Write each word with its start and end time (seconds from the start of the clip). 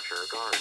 Torture 0.00 0.24
Garden. 0.30 0.58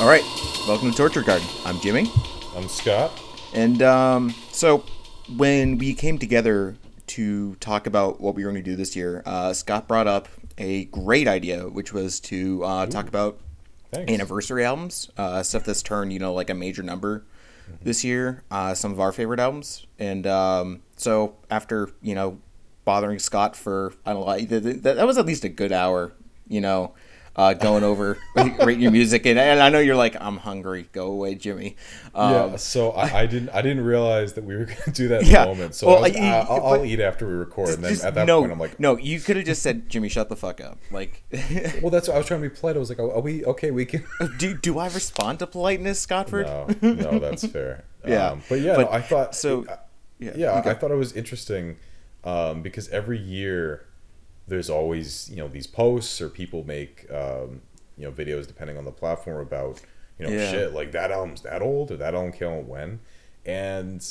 All 0.00 0.08
right, 0.08 0.24
welcome 0.66 0.90
to 0.90 0.96
Torture 0.96 1.22
Garden. 1.22 1.46
I'm 1.66 1.78
Jimmy, 1.80 2.10
I'm 2.56 2.68
Scott. 2.68 3.12
and 3.52 3.82
um, 3.82 4.30
so 4.52 4.84
when 5.36 5.76
we 5.76 5.92
came 5.92 6.18
together 6.18 6.76
to 7.08 7.54
talk 7.56 7.86
about 7.86 8.20
what 8.22 8.34
we 8.34 8.44
were 8.44 8.50
going 8.52 8.62
to 8.62 8.70
do 8.70 8.76
this 8.76 8.96
year, 8.96 9.22
uh, 9.26 9.52
Scott 9.52 9.86
brought 9.86 10.06
up 10.06 10.28
a 10.56 10.86
great 10.86 11.28
idea, 11.28 11.68
which 11.68 11.92
was 11.92 12.20
to 12.20 12.64
uh, 12.64 12.86
talk 12.86 13.06
about 13.08 13.38
Thanks. 13.90 14.10
anniversary 14.10 14.64
albums, 14.64 15.10
uh, 15.18 15.42
stuff 15.42 15.64
that's 15.64 15.82
turned 15.82 16.12
you 16.12 16.18
know 16.18 16.32
like 16.32 16.48
a 16.48 16.54
major 16.54 16.82
number 16.82 17.24
this 17.82 18.04
year. 18.04 18.42
Uh, 18.50 18.74
some 18.74 18.92
of 18.92 19.00
our 19.00 19.12
favorite 19.12 19.40
albums, 19.40 19.86
and 19.98 20.26
um, 20.26 20.82
so 20.96 21.36
after 21.50 21.90
you 22.02 22.14
know 22.14 22.38
bothering 22.84 23.18
Scott 23.18 23.56
for 23.56 23.92
I 24.04 24.12
don't 24.12 24.20
know 24.20 24.26
like, 24.26 24.48
th- 24.48 24.62
th- 24.62 24.82
that 24.82 25.06
was 25.06 25.18
at 25.18 25.26
least 25.26 25.44
a 25.44 25.48
good 25.48 25.72
hour, 25.72 26.12
you 26.48 26.60
know. 26.60 26.94
Uh, 27.36 27.52
going 27.52 27.84
over 27.84 28.16
rate 28.64 28.78
your 28.78 28.90
music 28.90 29.26
and, 29.26 29.38
and 29.38 29.60
I 29.60 29.68
know 29.68 29.78
you're 29.78 29.94
like 29.94 30.16
I'm 30.18 30.38
hungry 30.38 30.88
go 30.92 31.08
away 31.08 31.34
Jimmy 31.34 31.76
um, 32.14 32.32
yeah, 32.32 32.56
so 32.56 32.92
I, 32.92 33.20
I 33.20 33.26
didn't 33.26 33.50
I 33.50 33.60
didn't 33.60 33.84
realize 33.84 34.32
that 34.32 34.44
we 34.44 34.56
were 34.56 34.64
going 34.72 34.78
to 34.86 34.90
do 34.90 35.08
that 35.08 35.20
in 35.20 35.28
Yeah, 35.28 35.44
the 35.44 35.48
moment. 35.54 35.74
So 35.74 35.86
well, 35.86 35.98
I 35.98 36.08
was, 36.08 36.16
I- 36.16 36.30
uh, 36.30 36.46
I'll, 36.48 36.66
I'll 36.66 36.84
eat 36.86 36.98
after 36.98 37.26
we 37.26 37.34
record, 37.34 37.68
and 37.74 37.84
then 37.84 37.92
just- 37.92 38.04
at 38.06 38.14
that 38.14 38.26
no, 38.26 38.40
point 38.40 38.52
I'm 38.52 38.58
like, 38.58 38.80
no 38.80 38.96
you 38.96 39.20
could 39.20 39.36
have 39.36 39.44
just 39.44 39.60
said 39.62 39.90
Jimmy 39.90 40.08
shut 40.08 40.30
the 40.30 40.36
fuck 40.36 40.62
up 40.62 40.78
like 40.90 41.24
well, 41.82 41.90
that's 41.90 42.08
what 42.08 42.14
I 42.14 42.18
was 42.18 42.26
trying 42.26 42.40
to 42.42 42.48
be 42.48 42.56
polite. 42.56 42.74
I 42.76 42.78
was 42.78 42.88
like, 42.88 42.98
are 42.98 43.20
we 43.20 43.44
okay? 43.44 43.70
We 43.70 43.84
can. 43.84 44.06
do, 44.38 44.54
do 44.56 44.78
I 44.78 44.86
respond 44.86 45.40
to 45.40 45.46
politeness 45.46 46.00
Scottford 46.00 46.46
no, 46.46 46.68
no, 46.80 47.18
that's 47.18 47.46
fair. 47.46 47.84
Yeah, 48.06 48.28
um, 48.30 48.42
but 48.48 48.60
yeah, 48.60 48.76
but- 48.76 48.90
no, 48.90 48.96
I 48.96 49.02
thought 49.02 49.34
so- 49.34 49.66
uh, 49.66 49.76
yeah, 50.18 50.32
yeah, 50.36 50.58
okay. 50.60 50.70
I 50.70 50.74
thought 50.74 50.90
it 50.90 50.94
was 50.96 51.12
interesting 51.12 51.76
um, 52.24 52.62
because 52.62 52.88
every 52.88 53.18
year 53.18 53.84
there's 54.48 54.70
always 54.70 55.28
you 55.30 55.36
know 55.36 55.48
these 55.48 55.66
posts 55.66 56.20
or 56.20 56.28
people 56.28 56.64
make 56.64 57.06
um, 57.10 57.60
you 57.98 58.04
know 58.04 58.12
videos 58.12 58.46
depending 58.46 58.76
on 58.78 58.84
the 58.84 58.92
platform 58.92 59.40
about 59.40 59.80
you 60.18 60.26
know 60.26 60.32
Yeah. 60.32 60.50
shit 60.50 60.72
like 60.72 60.92
that 60.92 61.10
album's 61.10 61.42
that 61.42 61.62
old 61.62 61.90
or 61.90 61.96
that 61.96 62.14
album 62.14 62.32
came 62.32 62.48
out 62.48 62.64
when, 62.64 63.00
and 63.44 64.06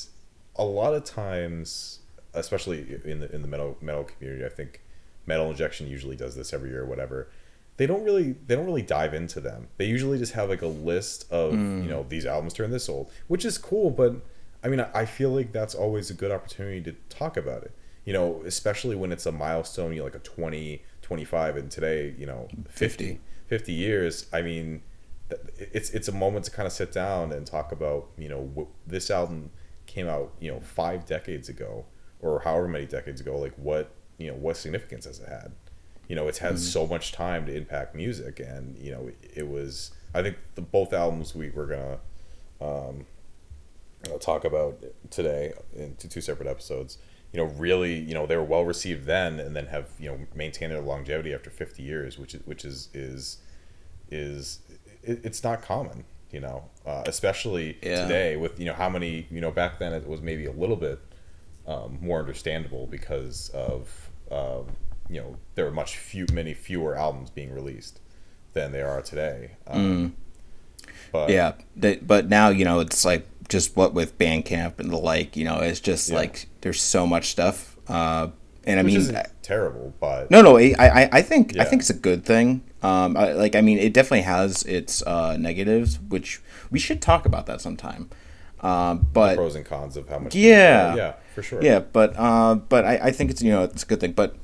a 0.58 0.64
lot 0.64 0.94
of 0.94 1.04
times, 1.04 2.00
especially 2.34 3.00
in 3.06 3.20
the 3.20 3.34
in 3.34 3.42
the 3.42 3.48
metal 3.48 3.78
metal 3.82 4.04
community, 4.04 4.46
I 4.46 4.50
think 4.50 4.82
Metal 5.26 5.50
Injection 5.50 5.88
usually 5.88 6.16
does 6.16 6.36
this 6.36 6.54
every 6.54 6.70
year 6.70 6.84
or 6.84 6.86
whatever. 6.86 7.30
They 7.78 7.88
don't 7.88 8.04
really 8.04 8.36
they 8.48 8.56
don't 8.56 8.66
really 8.66 8.82
dive 8.82 9.14
into 9.14 9.40
them. 9.42 9.68
They 9.78 9.86
usually 9.86 10.18
just 10.18 10.34
have 10.34 10.50
like 10.50 10.62
a 10.62 10.68
list 10.68 11.30
of 11.32 11.54
Mm. 11.54 11.84
you 11.84 11.90
know 11.90 12.06
these 12.08 12.26
albums 12.26 12.54
turn 12.54 12.72
this 12.72 12.88
old, 12.88 13.12
which 13.28 13.44
is 13.46 13.58
cool, 13.58 13.90
but 13.90 14.16
I 14.64 14.68
mean 14.70 14.80
I 14.80 14.90
I 14.94 15.06
feel 15.06 15.32
like 15.32 15.52
that's 15.52 15.76
always 15.76 16.10
a 16.10 16.14
good 16.14 16.32
opportunity 16.32 16.82
to 16.84 16.94
talk 17.10 17.36
about 17.38 17.64
it. 17.64 17.72
You 18.06 18.14
know, 18.14 18.44
especially 18.46 18.96
when 18.96 19.12
it's 19.12 19.26
a 19.26 19.32
milestone, 19.32 19.92
you 19.92 20.00
know, 20.00 20.04
like 20.06 20.16
a 20.16 20.20
20, 20.20 20.82
25, 21.02 21.58
and 21.58 21.72
today, 21.72 22.16
you 22.18 22.26
know, 22.26 22.48
50, 22.70 23.20
50 23.48 23.74
years. 23.74 24.28
I 24.32 24.42
mean, 24.42 24.84
it's 25.58 25.90
it's 25.90 26.08
a 26.08 26.12
moment 26.12 26.46
to 26.46 26.52
kind 26.52 26.68
of 26.68 26.74
sit 26.74 26.92
down 26.92 27.32
and 27.32 27.46
talk 27.48 27.72
about, 27.72 28.10
you 28.18 28.30
know, 28.30 28.50
wh- 28.56 28.90
this 28.90 29.10
album 29.10 29.50
came 29.88 30.08
out, 30.08 30.34
you 30.40 30.52
know, 30.52 30.60
five 30.60 31.06
decades 31.06 31.50
ago 31.50 31.86
or 32.22 32.40
however 32.42 32.68
many 32.68 32.86
decades 32.86 33.22
ago. 33.22 33.38
Like, 33.38 33.54
what 33.56 33.92
you 34.18 34.28
know, 34.28 34.38
what 34.38 34.58
significance 34.58 35.06
has 35.06 35.20
it 35.20 35.28
had? 35.28 35.52
You 36.08 36.16
know, 36.16 36.28
it's 36.28 36.38
had 36.38 36.60
so 36.60 36.86
much 36.86 37.12
time 37.12 37.48
to 37.48 37.56
impact 37.56 37.96
music, 37.96 38.40
and 38.40 38.78
you 38.78 38.92
know, 38.92 39.08
it, 39.08 39.32
it 39.38 39.48
was. 39.50 39.92
I 40.14 40.22
think 40.22 40.38
the 40.54 40.62
both 40.62 40.94
albums 40.94 41.34
we 41.34 41.50
were 41.50 41.66
gonna 41.66 41.98
um, 42.62 43.06
talk 44.20 44.46
about 44.46 44.84
today 45.10 45.54
in 45.76 45.96
two, 45.96 46.08
two 46.08 46.22
separate 46.22 46.48
episodes. 46.48 47.00
You 47.36 47.42
know, 47.42 47.52
really, 47.58 47.96
you 48.00 48.14
know, 48.14 48.26
they 48.26 48.38
were 48.38 48.46
well 48.46 48.64
received 48.64 49.06
then, 49.06 49.42
and 49.42 49.54
then 49.54 49.66
have 49.66 49.90
you 50.00 50.10
know 50.10 50.20
maintained 50.34 50.72
their 50.72 50.80
longevity 50.80 51.34
after 51.34 51.50
fifty 51.50 51.84
years, 51.84 52.18
which 52.18 52.34
is 52.34 52.42
which 52.46 52.64
is 52.64 52.88
is 52.94 53.40
is 54.10 54.60
it, 55.04 55.20
it's 55.26 55.44
not 55.44 55.62
common. 55.62 56.06
You 56.32 56.40
know, 56.40 56.64
uh, 56.86 57.04
especially 57.06 57.78
Yeah. 57.84 58.04
today 58.04 58.38
with 58.38 58.58
you 58.58 58.66
know 58.66 58.74
how 58.74 58.88
many 58.88 59.28
you 59.30 59.42
know 59.42 59.52
back 59.52 59.80
then 59.80 59.92
it 59.92 60.08
was 60.08 60.22
maybe 60.22 60.46
a 60.46 60.52
little 60.54 60.78
bit 60.78 60.98
um, 61.68 61.98
more 62.00 62.20
understandable 62.20 62.88
because 62.88 63.50
of 63.50 64.10
um, 64.32 64.68
you 65.10 65.20
know 65.20 65.36
there 65.56 65.66
were 65.66 65.72
much 65.72 65.98
few 65.98 66.26
many 66.32 66.54
fewer 66.54 66.96
albums 66.96 67.30
being 67.32 67.54
released 67.54 68.00
than 68.54 68.72
they 68.72 68.82
are 68.82 69.02
today. 69.02 69.52
Um, 69.68 70.16
But 71.16 71.30
Yeah, 71.30 71.54
that, 71.78 72.06
but 72.08 72.28
now 72.30 72.50
you 72.50 72.66
know 72.66 72.80
it's 72.80 73.06
like 73.06 73.28
just 73.50 73.76
what 73.76 73.94
with 73.94 74.18
Bandcamp 74.18 74.80
and 74.80 74.90
the 74.92 74.98
like. 74.98 75.36
You 75.38 75.46
know, 75.46 75.60
it's 75.60 75.80
just 75.80 76.10
Yeah. 76.10 76.16
like 76.16 76.48
there's 76.62 76.82
so 76.82 77.06
much 77.08 77.28
stuff. 77.30 77.78
Uh, 77.88 78.30
and 78.68 78.80
I 78.80 78.84
which 78.84 78.94
mean, 78.94 79.02
isn't 79.02 79.28
terrible, 79.44 79.94
but 80.00 80.32
no, 80.32 80.42
no, 80.42 80.58
I, 80.58 80.74
I, 80.80 81.10
I 81.12 81.22
think 81.22 81.56
I 81.60 81.64
think 81.66 81.82
it's 81.84 81.92
a 81.92 81.94
good 82.10 82.26
thing. 82.26 82.64
Um, 82.82 83.16
I, 83.16 83.34
like 83.34 83.56
I 83.56 83.62
mean, 83.62 83.78
it 83.78 83.94
definitely 83.94 84.22
has 84.24 84.64
its 84.64 85.04
uh, 85.04 85.38
negatives, 85.38 86.00
which 86.00 86.42
we 86.72 86.80
should 86.80 87.02
talk 87.02 87.26
about 87.28 87.46
that 87.46 87.62
sometime. 87.62 88.10
Um, 88.62 89.06
but 89.14 89.36
pros 89.36 89.54
and 89.56 89.64
cons 89.66 89.96
of 89.98 90.10
how 90.10 90.18
much. 90.18 90.34
Yeah. 90.34 90.96
yeah, 90.96 91.14
for 91.36 91.44
sure. 91.44 91.62
Yeah, 91.62 91.80
but 91.80 92.16
uh, 92.18 92.56
but 92.56 92.86
I, 92.86 92.96
I 92.98 93.12
think 93.12 93.30
it's 93.30 93.44
you 93.44 93.52
know 93.52 93.64
it's 93.64 93.84
a 93.84 93.86
good 93.86 94.00
thing. 94.00 94.14
But 94.14 94.36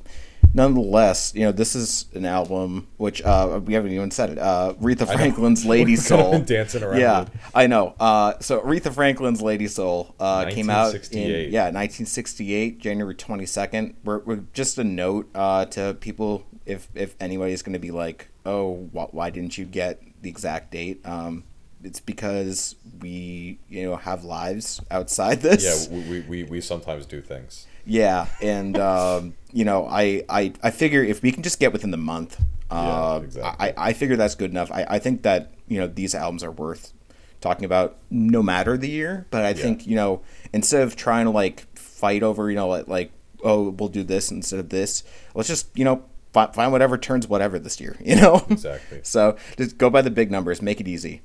nonetheless, 0.53 1.33
you 1.35 1.41
know 1.41 1.51
this 1.51 1.75
is 1.75 2.05
an 2.13 2.25
album 2.25 2.87
which 2.97 3.21
uh, 3.21 3.59
we 3.63 3.73
haven't 3.73 3.91
even 3.91 4.11
said 4.11 4.31
it. 4.31 4.37
Uh, 4.37 4.73
Aretha. 4.81 5.11
Franklin's 5.11 5.65
Lady 5.75 5.95
Soul. 5.95 6.31
been 6.31 6.45
dancing 6.45 6.83
around 6.83 6.99
Yeah. 6.99 7.25
I 7.53 7.67
know. 7.67 7.95
Uh, 7.99 8.33
so 8.39 8.61
Aretha 8.61 8.93
Franklin's 8.93 9.41
Lady 9.41 9.67
Soul 9.67 10.15
uh, 10.19 10.45
came 10.49 10.69
out 10.69 10.93
in 11.11 11.51
yeah 11.51 11.65
1968, 11.65 12.79
January 12.79 13.15
22nd. 13.15 13.95
We're, 14.03 14.19
we're 14.19 14.43
just 14.53 14.77
a 14.77 14.83
note 14.83 15.29
uh, 15.35 15.65
to 15.65 15.95
people 15.99 16.45
if 16.65 16.87
if 16.95 17.15
anybody's 17.19 17.61
going 17.61 17.73
to 17.73 17.79
be 17.79 17.91
like, 17.91 18.29
oh, 18.45 18.75
wh- 18.93 19.13
why 19.13 19.29
didn't 19.29 19.57
you 19.57 19.65
get 19.65 20.01
the 20.21 20.29
exact 20.29 20.71
date? 20.71 21.05
Um, 21.05 21.43
it's 21.83 21.99
because 21.99 22.75
we 22.99 23.57
you 23.69 23.89
know 23.89 23.95
have 23.95 24.23
lives 24.23 24.81
outside 24.91 25.41
this. 25.47 25.87
Yeah, 25.89 25.95
we, 25.97 26.03
we, 26.09 26.19
we, 26.21 26.43
we 26.43 26.61
sometimes 26.61 27.05
do 27.05 27.21
things. 27.21 27.65
Yeah, 27.85 28.27
and 28.41 28.77
um, 28.77 29.33
you 29.51 29.65
know, 29.65 29.87
I, 29.87 30.23
I 30.29 30.53
I 30.63 30.71
figure 30.71 31.03
if 31.03 31.21
we 31.21 31.31
can 31.31 31.43
just 31.43 31.59
get 31.59 31.73
within 31.73 31.91
the 31.91 31.97
month, 31.97 32.39
uh, 32.69 33.19
Yeah, 33.19 33.25
exactly. 33.25 33.73
I, 33.77 33.89
I 33.89 33.93
figure 33.93 34.15
that's 34.15 34.35
good 34.35 34.51
enough. 34.51 34.71
I, 34.71 34.85
I 34.87 34.99
think 34.99 35.23
that 35.23 35.51
you 35.67 35.79
know 35.79 35.87
these 35.87 36.13
albums 36.15 36.43
are 36.43 36.51
worth 36.51 36.93
talking 37.41 37.65
about 37.65 37.97
no 38.09 38.43
matter 38.43 38.77
the 38.77 38.89
year. 38.89 39.25
But 39.31 39.43
I 39.45 39.53
think 39.53 39.87
you 39.87 39.95
know 39.95 40.21
instead 40.53 40.83
of 40.83 40.95
trying 40.95 41.25
to 41.25 41.31
like 41.31 41.65
fight 41.77 42.23
over 42.23 42.49
you 42.49 42.55
know 42.55 42.67
like, 42.67 42.87
like 42.87 43.11
oh 43.43 43.69
we'll 43.69 43.89
do 43.89 44.03
this 44.03 44.31
instead 44.31 44.59
of 44.59 44.69
this, 44.69 45.03
let's 45.33 45.47
just 45.49 45.67
you 45.75 45.83
know 45.83 46.03
fi- 46.33 46.51
find 46.51 46.71
whatever 46.71 46.97
turns 46.97 47.27
whatever 47.27 47.57
this 47.59 47.79
year. 47.81 47.97
You 48.05 48.15
know 48.17 48.45
Exactly. 48.49 48.99
so 49.03 49.37
just 49.57 49.77
go 49.77 49.89
by 49.89 50.01
the 50.03 50.11
big 50.11 50.29
numbers, 50.31 50.61
make 50.61 50.79
it 50.79 50.87
easy. 50.87 51.21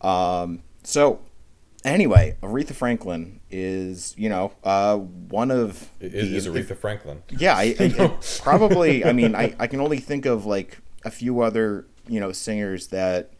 Um, 0.00 0.62
so 0.82 1.20
anyway, 1.84 2.36
Aretha 2.42 2.72
Franklin 2.72 3.40
is 3.50 4.14
you 4.18 4.28
know 4.28 4.52
uh, 4.64 4.96
one 4.96 5.50
of 5.50 5.88
is, 6.00 6.12
the- 6.30 6.36
is 6.36 6.46
Aretha 6.48 6.76
Franklin. 6.76 7.22
yeah, 7.30 7.56
I, 7.56 7.74
I, 7.78 7.84
I- 7.98 8.18
probably. 8.42 9.04
I 9.04 9.12
mean, 9.12 9.34
I, 9.34 9.54
I 9.58 9.66
can 9.66 9.80
only 9.80 9.98
think 9.98 10.26
of 10.26 10.46
like 10.46 10.78
a 11.04 11.10
few 11.10 11.40
other 11.40 11.86
you 12.06 12.20
know 12.20 12.32
singers 12.32 12.88
that 12.88 13.30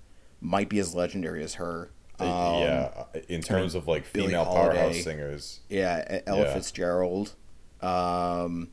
might 0.41 0.69
be 0.69 0.79
as 0.79 0.95
legendary 0.95 1.43
as 1.45 1.55
her. 1.55 1.91
Um, 2.19 2.27
yeah, 2.29 3.05
in 3.29 3.41
terms 3.41 3.75
of 3.75 3.89
like 3.89 4.05
female 4.05 4.45
Holiday. 4.45 4.77
powerhouse 4.79 5.03
singers. 5.05 5.61
yeah, 5.71 6.21
Ella 6.27 6.43
Yeah. 6.43 6.55
Fitzgerald. 6.55 7.35
Um, 7.81 8.69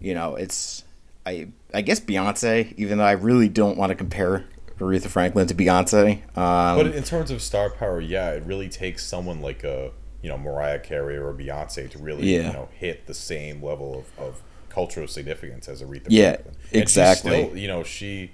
you 0.00 0.12
know, 0.14 0.34
it's 0.36 0.84
I 1.24 1.48
I 1.72 1.80
guess 1.80 1.98
Beyonce. 2.00 2.74
Even 2.76 2.98
though 2.98 3.04
I 3.04 3.12
really 3.12 3.48
don't 3.48 3.78
want 3.78 3.88
to 3.90 3.94
compare 3.94 4.44
Aretha 4.78 5.08
Franklin 5.08 5.46
to 5.46 5.54
Beyonce. 5.54 6.16
Um, 6.36 6.76
But 6.78 6.86
in 6.94 7.02
terms 7.04 7.30
of 7.30 7.40
star 7.42 7.70
power, 7.70 8.00
yeah, 8.00 8.30
it 8.30 8.42
really 8.44 8.68
takes 8.68 9.04
someone 9.06 9.40
like 9.40 9.62
a 9.64 9.90
you 10.22 10.28
know 10.30 10.38
Mariah 10.38 10.78
Carey 10.80 11.16
or 11.16 11.32
Beyonce 11.34 11.90
to 11.90 11.98
really 11.98 12.34
Yeah. 12.34 12.46
you 12.48 12.52
know 12.52 12.68
hit 12.72 13.06
the 13.06 13.14
same 13.14 13.62
level 13.62 14.04
of, 14.18 14.24
of 14.24 14.42
cultural 14.68 15.06
significance 15.06 15.68
as 15.68 15.82
Aretha 15.82 16.06
Yeah, 16.08 16.32
Franklin. 16.34 16.54
And 16.72 16.82
exactly. 16.82 17.44
still, 17.44 17.56
you 17.56 17.68
know, 17.68 17.82
she. 17.84 18.30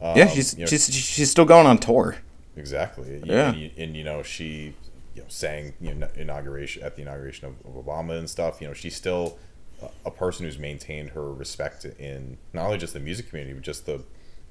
Um, 0.00 0.16
yeah, 0.16 0.26
she's 0.28 0.54
you 0.54 0.60
know, 0.60 0.66
she's 0.66 0.92
she's 0.92 1.30
still 1.30 1.44
going 1.44 1.66
on 1.66 1.78
tour. 1.78 2.16
Exactly. 2.56 3.20
Yeah. 3.24 3.50
And, 3.50 3.56
you, 3.58 3.70
and 3.76 3.96
you 3.96 4.04
know, 4.04 4.22
she 4.22 4.74
you 5.14 5.22
know, 5.22 5.28
sang 5.28 5.74
you 5.80 5.94
know 5.94 6.08
inauguration 6.16 6.82
at 6.82 6.96
the 6.96 7.02
inauguration 7.02 7.46
of, 7.48 7.54
of 7.76 7.84
Obama 7.84 8.18
and 8.18 8.28
stuff. 8.28 8.60
You 8.60 8.68
know, 8.68 8.74
she's 8.74 8.96
still 8.96 9.38
a- 9.82 9.90
a 10.06 10.10
person 10.10 10.44
who's 10.46 10.58
maintained 10.58 11.10
her 11.10 11.32
respect 11.32 11.84
in 11.84 12.38
not 12.52 12.66
only 12.66 12.78
just 12.78 12.94
the 12.94 13.00
music 13.00 13.28
community 13.28 13.54
but 13.54 13.62
just 13.62 13.86
the 13.86 14.02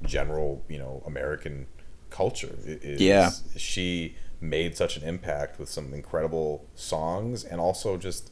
general 0.04 0.64
you 0.68 0.78
know 0.78 1.04
American 1.06 1.68
culture. 2.10 2.56
Is, 2.66 3.02
Yeah. 3.02 3.32
She 3.58 4.16
made 4.40 4.76
such 4.76 4.98
an 4.98 5.04
impact 5.04 5.60
with 5.60 5.70
some 5.70 5.94
incredible 5.94 6.66
songs 6.76 7.44
and 7.44 7.62
also 7.62 7.96
just 7.96 8.32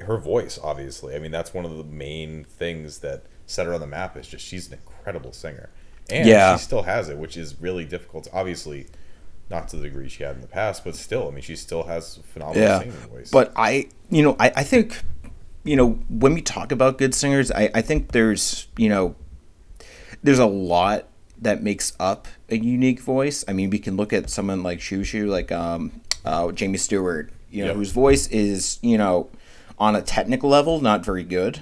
her 0.00 0.16
voice 0.16 0.58
obviously 0.62 1.14
i 1.14 1.18
mean 1.18 1.30
that's 1.30 1.52
one 1.52 1.64
of 1.66 1.76
the 1.76 1.84
main 1.84 2.42
things 2.44 2.98
that 3.00 3.24
set 3.46 3.66
her 3.66 3.74
on 3.74 3.80
the 3.80 3.86
map 3.86 4.16
is 4.16 4.26
just 4.26 4.44
she's 4.44 4.68
an 4.68 4.74
incredible 4.74 5.32
singer 5.34 5.68
and 6.10 6.26
Yeah. 6.26 6.56
she 6.56 6.64
still 6.64 6.82
has 6.82 7.10
it 7.10 7.18
which 7.18 7.36
is 7.36 7.60
really 7.60 7.84
difficult 7.84 8.28
obviously 8.32 8.86
not 9.50 9.68
to 9.68 9.76
the 9.76 9.84
degree 9.84 10.08
she 10.08 10.22
had 10.22 10.34
in 10.36 10.40
the 10.40 10.46
past 10.48 10.84
but 10.84 10.96
still 10.96 11.28
i 11.28 11.30
mean 11.30 11.42
she 11.42 11.54
still 11.56 11.82
has 11.82 12.18
phenomenal 12.32 12.62
yeah 12.62 12.78
singing 12.78 12.94
voice 13.08 13.30
but 13.30 13.52
i 13.56 13.86
you 14.10 14.22
know 14.22 14.36
I, 14.38 14.52
I 14.56 14.62
think 14.62 15.02
you 15.66 15.74
know, 15.76 15.98
when 16.08 16.32
we 16.32 16.40
talk 16.40 16.70
about 16.70 16.96
good 16.96 17.12
singers, 17.12 17.50
I, 17.50 17.68
I 17.74 17.82
think 17.82 18.12
there's, 18.12 18.68
you 18.76 18.88
know, 18.88 19.16
there's 20.26 20.38
a 20.38 20.46
lot 20.46 21.06
that 21.40 21.62
makes 21.62 21.92
up 22.00 22.28
a 22.48 22.56
unique 22.58 23.00
voice. 23.00 23.44
I 23.48 23.52
mean, 23.52 23.70
we 23.70 23.78
can 23.78 23.96
look 23.96 24.12
at 24.12 24.28
someone 24.30 24.62
like 24.62 24.80
Xiu 24.80 25.00
Xiu, 25.00 25.28
like 25.28 25.52
um, 25.52 26.00
uh, 26.24 26.50
Jamie 26.52 26.78
Stewart, 26.78 27.30
you 27.50 27.62
know, 27.62 27.68
Yep. 27.68 27.76
whose 27.76 27.90
voice 27.92 28.26
is, 28.28 28.78
you 28.82 28.98
know, 28.98 29.28
on 29.78 29.94
a 29.94 30.02
technical 30.02 30.48
level, 30.50 30.80
not 30.80 31.04
very 31.04 31.22
good, 31.22 31.60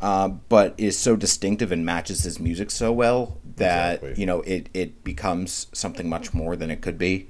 uh, 0.00 0.28
but 0.28 0.74
is 0.78 0.96
so 0.96 1.16
distinctive 1.16 1.72
and 1.72 1.84
matches 1.84 2.22
his 2.24 2.38
music 2.38 2.70
so 2.70 2.92
well 2.92 3.38
that, 3.56 3.96
Exactly. 3.96 4.20
you 4.20 4.26
know, 4.26 4.40
it, 4.42 4.68
it 4.72 5.02
becomes 5.04 5.66
something 5.72 6.08
much 6.08 6.32
more 6.32 6.54
than 6.56 6.70
it 6.70 6.80
could 6.80 6.96
be. 6.98 7.28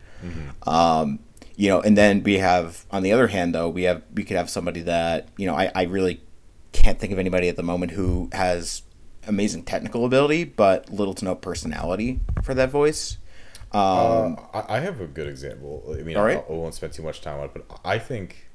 Um, 0.67 1.21
you 1.57 1.69
know, 1.69 1.81
and 1.81 1.97
then 1.97 2.23
we 2.23 2.39
have, 2.39 2.85
on 2.91 3.03
the 3.03 3.13
other 3.13 3.29
hand, 3.29 3.55
though, 3.55 3.69
we 3.69 3.85
have, 3.85 4.03
we 4.15 4.23
could 4.25 4.37
have 4.37 4.49
somebody 4.51 4.83
that, 4.83 5.29
you 5.37 5.47
know, 5.47 5.55
I, 5.55 5.71
I 5.75 5.83
really 5.85 6.21
can't 6.73 6.99
think 6.99 7.13
of 7.13 7.19
anybody 7.19 7.49
at 7.49 7.57
the 7.57 7.63
moment 7.63 7.93
who 7.93 8.29
has 8.33 8.83
amazing 9.27 9.65
technical 9.65 10.05
ability, 10.05 10.45
but 10.45 10.91
little 10.91 11.15
to 11.15 11.25
no 11.25 11.35
personality 11.35 12.21
for 12.43 12.55
that 12.55 12.71
voice. 12.71 13.19
Um, 13.73 14.39
Uh, 14.53 14.63
I, 14.69 14.81
have 14.81 15.01
a 15.01 15.07
good 15.07 15.29
example. 15.29 15.85
I 15.97 16.03
mean, 16.03 16.19
right. 16.19 16.45
I, 16.49 16.53
won't 16.53 16.75
spend 16.75 16.93
too 16.93 17.03
much 17.03 17.21
time 17.21 17.39
on 17.39 17.45
it, 17.47 17.51
but 17.53 17.81
I 17.85 17.99
think 17.99 18.49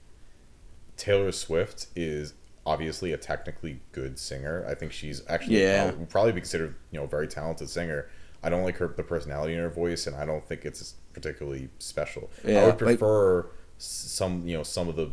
Taylor 0.98 1.32
Swift 1.32 1.88
is 1.96 2.34
obviously 2.66 3.14
a 3.14 3.18
technically 3.18 3.80
good 3.92 4.20
singer. 4.20 4.66
I 4.68 4.76
think 4.76 4.92
she's 4.92 5.22
actually 5.30 5.62
Yeah. 5.62 5.84
probably, 5.92 6.06
probably 6.08 6.32
be 6.34 6.42
considered 6.42 6.76
you 6.92 7.00
know 7.00 7.06
a 7.06 7.08
very 7.08 7.28
talented 7.28 7.70
singer. 7.70 8.10
I 8.44 8.50
don't 8.50 8.64
like 8.64 8.78
her 8.78 8.88
the 8.88 9.04
personality 9.04 9.54
in 9.54 9.60
her 9.60 9.70
voice, 9.70 10.06
and 10.06 10.16
I 10.16 10.26
don't 10.26 10.46
think 10.46 10.66
it's 10.66 10.96
particularly 11.14 11.70
special. 11.80 12.30
Yeah, 12.44 12.64
I 12.64 12.66
would 12.68 12.78
prefer 12.78 13.48
s 13.78 13.86
some 13.86 14.48
you 14.48 14.58
know 14.58 14.64
some 14.64 14.90
of 14.90 14.96
the 14.96 15.12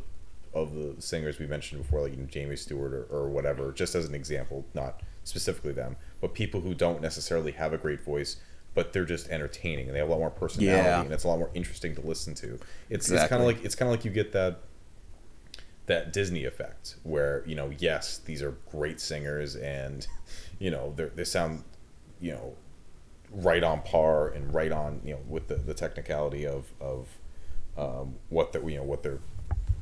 of 0.52 0.74
the 0.74 1.00
singers 1.00 1.38
we 1.38 1.46
mentioned 1.46 1.82
before, 1.82 2.02
like 2.02 2.28
Jamie 2.28 2.56
Stewart 2.56 2.92
or, 2.92 3.04
or 3.04 3.28
whatever, 3.30 3.72
just 3.72 3.94
as 3.94 4.06
an 4.06 4.14
example, 4.14 4.66
not 4.74 5.00
specifically 5.24 5.72
them, 5.72 5.96
but 6.20 6.34
people 6.34 6.60
who 6.60 6.74
don't 6.74 7.00
necessarily 7.00 7.52
have 7.52 7.72
a 7.72 7.78
great 7.78 8.02
voice, 8.02 8.36
but 8.74 8.92
they're 8.92 9.04
just 9.04 9.28
entertaining 9.28 9.86
and 9.86 9.94
they 9.94 9.98
have 10.00 10.08
a 10.08 10.10
lot 10.10 10.18
more 10.20 10.30
personality 10.30 10.82
Yeah. 10.82 11.02
and 11.02 11.12
it's 11.12 11.24
a 11.24 11.28
lot 11.28 11.38
more 11.38 11.50
interesting 11.54 11.94
to 11.94 12.00
listen 12.00 12.34
to. 12.36 12.58
It's 12.90 13.10
it's 13.10 13.28
kind 13.28 13.40
of 13.42 13.46
like 13.46 13.64
it's 13.64 13.74
kind 13.74 13.88
of 13.90 13.96
like 13.96 14.04
you 14.04 14.10
get 14.10 14.32
that 14.32 14.60
that 15.86 16.12
Disney 16.12 16.44
effect 16.44 16.96
where 17.02 17.42
you 17.46 17.54
know 17.54 17.70
yes 17.78 18.18
these 18.18 18.40
are 18.42 18.52
great 18.70 19.00
singers 19.00 19.56
and 19.56 20.06
you 20.58 20.70
know 20.70 20.92
they 20.96 21.06
they 21.06 21.24
sound 21.24 21.64
you 22.20 22.32
know 22.32 22.54
right 23.32 23.62
on 23.64 23.82
par 23.82 24.28
and 24.28 24.54
right 24.54 24.70
on 24.72 25.00
you 25.04 25.14
know 25.14 25.20
with 25.28 25.48
the, 25.48 25.56
the 25.56 25.74
technicality 25.74 26.46
of 26.46 26.66
of 26.80 27.08
um, 27.76 28.14
what 28.28 28.52
they 28.52 28.60
you 28.60 28.76
know 28.76 28.84
what 28.84 29.02
they're 29.02 29.18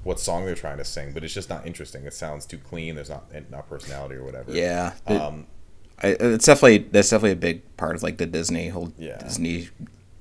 what 0.04 0.18
song 0.20 0.46
they're 0.46 0.54
trying 0.54 0.78
to 0.78 0.84
sing 0.84 1.12
but 1.12 1.22
it's 1.24 1.34
just 1.34 1.48
not 1.50 1.66
interesting 1.66 2.04
it 2.04 2.14
sounds 2.14 2.46
too 2.46 2.58
clean 2.58 2.94
there's 2.94 3.10
not 3.10 3.24
not 3.50 3.68
personality 3.68 4.14
or 4.14 4.24
whatever 4.24 4.52
yeah, 4.52 4.92
um 5.06 5.46
I, 6.02 6.08
it's 6.18 6.46
definitely 6.46 6.78
that's 6.90 7.10
definitely 7.10 7.32
a 7.32 7.36
big 7.36 7.76
part 7.76 7.94
of 7.94 8.02
like 8.02 8.16
the 8.16 8.26
Disney 8.26 8.68
whole 8.68 8.92
Yeah. 8.96 9.18
Disney 9.18 9.68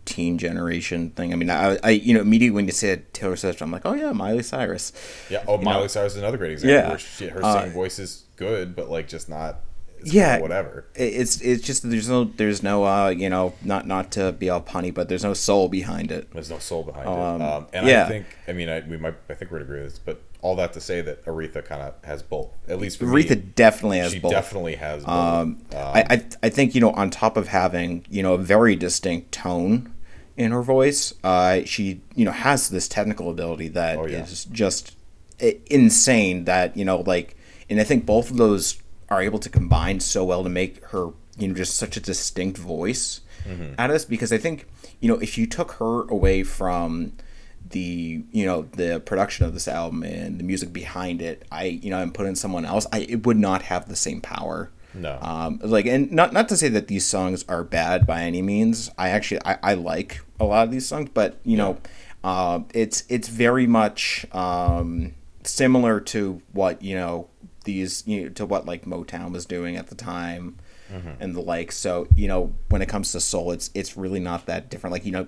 teen 0.06 0.38
generation 0.40 1.12
thing. 1.12 1.32
I 1.32 1.36
mean, 1.36 1.50
I, 1.52 1.78
I 1.84 1.92
you 1.92 2.14
know 2.16 2.22
immediately 2.22 2.56
when 2.56 2.66
you 2.66 2.72
said 2.72 3.14
Taylor 3.14 3.36
Swift, 3.38 3.62
I'm 3.62 3.72
like, 3.72 3.84
oh 3.86 3.94
yeah, 3.94 4.12
Miley 4.12 4.44
Cyrus. 4.44 4.92
yeah 5.30 5.44
oh 5.48 5.58
Miley 5.60 5.88
Cyrus 5.88 6.14
is 6.14 6.18
another 6.18 6.38
great 6.38 6.52
example 6.52 6.76
Yeah. 6.76 6.90
where 6.90 6.98
she, 7.00 7.28
her 7.28 7.42
Uh, 7.46 7.54
singing 7.62 7.74
voice 7.74 8.00
is 8.00 8.26
good 8.36 8.76
but 8.76 8.90
like 8.90 9.08
just 9.08 9.30
not 9.30 9.60
it's 10.02 10.14
Yeah. 10.14 10.40
whatever 10.40 10.86
It's 10.96 11.40
it's 11.42 11.64
just 11.64 11.90
there's 11.90 12.10
no 12.10 12.24
there's 12.26 12.62
no 12.64 12.86
uh 12.86 13.10
you 13.10 13.30
know 13.30 13.54
not 13.64 13.86
not 13.88 14.12
to 14.14 14.32
be 14.32 14.50
all 14.50 14.62
punny, 14.62 14.94
but 14.94 15.10
there's 15.10 15.24
no 15.24 15.34
soul 15.34 15.70
behind 15.70 16.12
it. 16.12 16.32
There's 16.34 16.50
no 16.50 16.60
soul 16.60 16.84
behind 16.84 17.08
Um, 17.08 17.42
it. 17.42 17.46
Um, 17.46 17.68
and 17.74 17.88
yeah. 17.88 18.06
I 18.06 18.08
think, 18.08 18.26
I 18.48 18.54
mean, 18.54 18.70
I, 18.70 18.80
we 18.82 18.98
might, 18.98 19.16
I 19.30 19.34
think 19.34 19.52
we'd 19.52 19.62
agree 19.62 19.82
with 19.82 19.90
this, 19.92 20.00
but 20.00 20.22
all 20.42 20.56
that 20.56 20.72
to 20.74 20.80
say 20.82 21.02
that 21.02 21.26
Aretha 21.26 21.64
kind 21.66 21.82
of 21.82 21.94
has 22.06 22.24
both. 22.24 22.50
At 22.68 22.80
least 22.80 23.00
Aretha 23.02 23.30
me, 23.32 23.36
definitely 23.56 23.98
has 24.00 24.14
she 24.14 24.20
both. 24.20 24.32
definitely 24.32 24.76
has 24.76 25.04
both. 25.04 25.14
Um, 25.14 25.40
Um, 25.50 25.58
I, 25.74 26.06
I 26.10 26.24
I 26.44 26.50
think 26.50 26.74
you 26.76 26.82
know 26.82 26.92
on 26.92 27.10
top 27.10 27.36
of 27.38 27.50
having 27.50 28.06
you 28.10 28.24
know 28.24 28.34
a 28.36 28.38
very 28.38 28.76
distinct 28.76 29.32
tone 29.34 29.94
in 30.38 30.52
her 30.52 30.62
voice, 30.62 31.14
uh, 31.24 31.62
she 31.66 32.02
you 32.16 32.24
know 32.26 32.32
has 32.32 32.70
this 32.70 32.88
technical 32.88 33.30
ability 33.30 33.68
that 33.70 33.96
is 33.96 34.00
Oh, 34.00 34.06
yeah. 34.08 34.26
just 34.54 34.96
insane. 35.70 36.46
That 36.46 36.76
you 36.78 36.86
know 36.86 37.02
like, 37.02 37.36
and 37.70 37.80
I 37.80 37.84
think 37.84 38.06
both 38.06 38.32
of 38.32 38.38
those 38.38 38.82
are 39.10 39.22
able 39.22 39.40
to 39.40 39.50
combine 39.50 40.00
so 40.00 40.24
well 40.24 40.44
to 40.44 40.50
make 40.50 40.84
her 40.86 41.10
you 41.38 41.48
know 41.48 41.54
just 41.54 41.76
such 41.76 41.98
a 41.98 42.00
distinct 42.00 42.58
voice 42.58 43.22
Mm-hmm. 43.48 43.76
at 43.80 43.90
us. 43.90 44.04
Because 44.04 44.34
I 44.34 44.38
think 44.38 44.68
you 45.00 45.08
know 45.08 45.18
if 45.20 45.38
you 45.38 45.48
took 45.48 45.72
her 45.74 46.02
away 46.10 46.44
from 46.44 47.14
the 47.72 48.22
you 48.32 48.46
know 48.46 48.64
the 48.74 49.00
production 49.00 49.46
of 49.46 49.54
this 49.54 49.68
album 49.68 50.04
and 50.04 50.40
the 50.40 50.44
music 50.44 50.74
behind 50.74 51.22
it 51.22 51.46
i 51.52 51.66
you 51.66 51.90
know 51.90 52.02
and 52.02 52.14
put 52.14 52.26
in 52.26 52.36
someone 52.36 52.66
else 52.66 52.88
i 52.92 53.00
it 53.02 53.26
would 53.28 53.38
not 53.38 53.62
have 53.64 53.88
the 53.88 53.96
same 53.96 54.22
power 54.22 54.72
No. 54.94 55.20
um 55.22 55.60
like 55.64 55.86
and 55.86 56.12
not 56.12 56.34
not 56.34 56.50
to 56.50 56.58
say 56.58 56.68
that 56.70 56.88
these 56.88 57.06
songs 57.06 57.46
are 57.48 57.64
bad 57.64 58.08
by 58.08 58.24
any 58.24 58.42
means 58.42 58.90
i 58.98 59.10
actually 59.10 59.42
i, 59.46 59.58
I 59.62 59.74
like 59.76 60.22
a 60.40 60.46
lot 60.46 60.64
of 60.66 60.72
these 60.72 60.88
songs 60.88 61.10
but 61.14 61.38
you 61.44 61.58
know 61.58 61.78
uh, 62.24 62.62
it's 62.74 63.04
it's 63.08 63.28
very 63.28 63.68
much 63.68 64.26
um 64.34 65.14
similar 65.44 66.00
to 66.14 66.42
what 66.54 66.82
you 66.82 66.96
know 66.96 67.28
these 67.74 68.04
you 68.08 68.24
know, 68.24 68.30
to 68.30 68.46
what 68.46 68.66
like 68.66 68.86
motown 68.86 69.32
was 69.32 69.46
doing 69.46 69.76
at 69.78 69.88
the 69.88 69.96
time 69.96 70.58
and 71.20 71.36
the 71.36 71.42
like. 71.54 71.72
So 71.72 72.08
you 72.16 72.28
know 72.28 72.42
when 72.70 72.82
it 72.82 72.90
comes 72.90 73.12
to 73.12 73.20
soul 73.20 73.52
it's 73.52 73.70
it's 73.76 73.96
really 73.96 74.20
not 74.20 74.46
that 74.48 74.70
different. 74.72 74.92
Like 74.96 75.06
you 75.06 75.12
know 75.12 75.28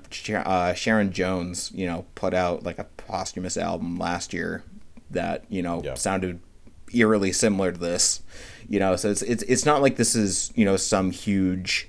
uh, 0.54 0.74
sharon 0.74 1.12
jones 1.12 1.72
you 1.74 1.86
know 1.86 2.06
put 2.16 2.34
out 2.34 2.64
like 2.64 2.80
a 2.80 2.86
posthumous 2.98 3.58
album 3.58 3.98
last 3.98 4.34
year 4.34 4.64
that 5.12 5.46
you 5.50 5.62
know 5.62 5.82
Yeah. 5.84 5.94
sounded 5.96 6.40
eerily 6.94 7.32
similar 7.32 7.72
to 7.72 7.78
this 7.80 8.22
you 8.68 8.80
know? 8.80 8.96
So 8.96 9.12
it's 9.12 9.22
it's, 9.22 9.44
it's 9.44 9.66
not 9.66 9.82
like 9.82 9.96
this 9.98 10.16
is 10.16 10.52
you 10.56 10.66
know 10.66 10.78
some 10.78 11.12
huge 11.12 11.88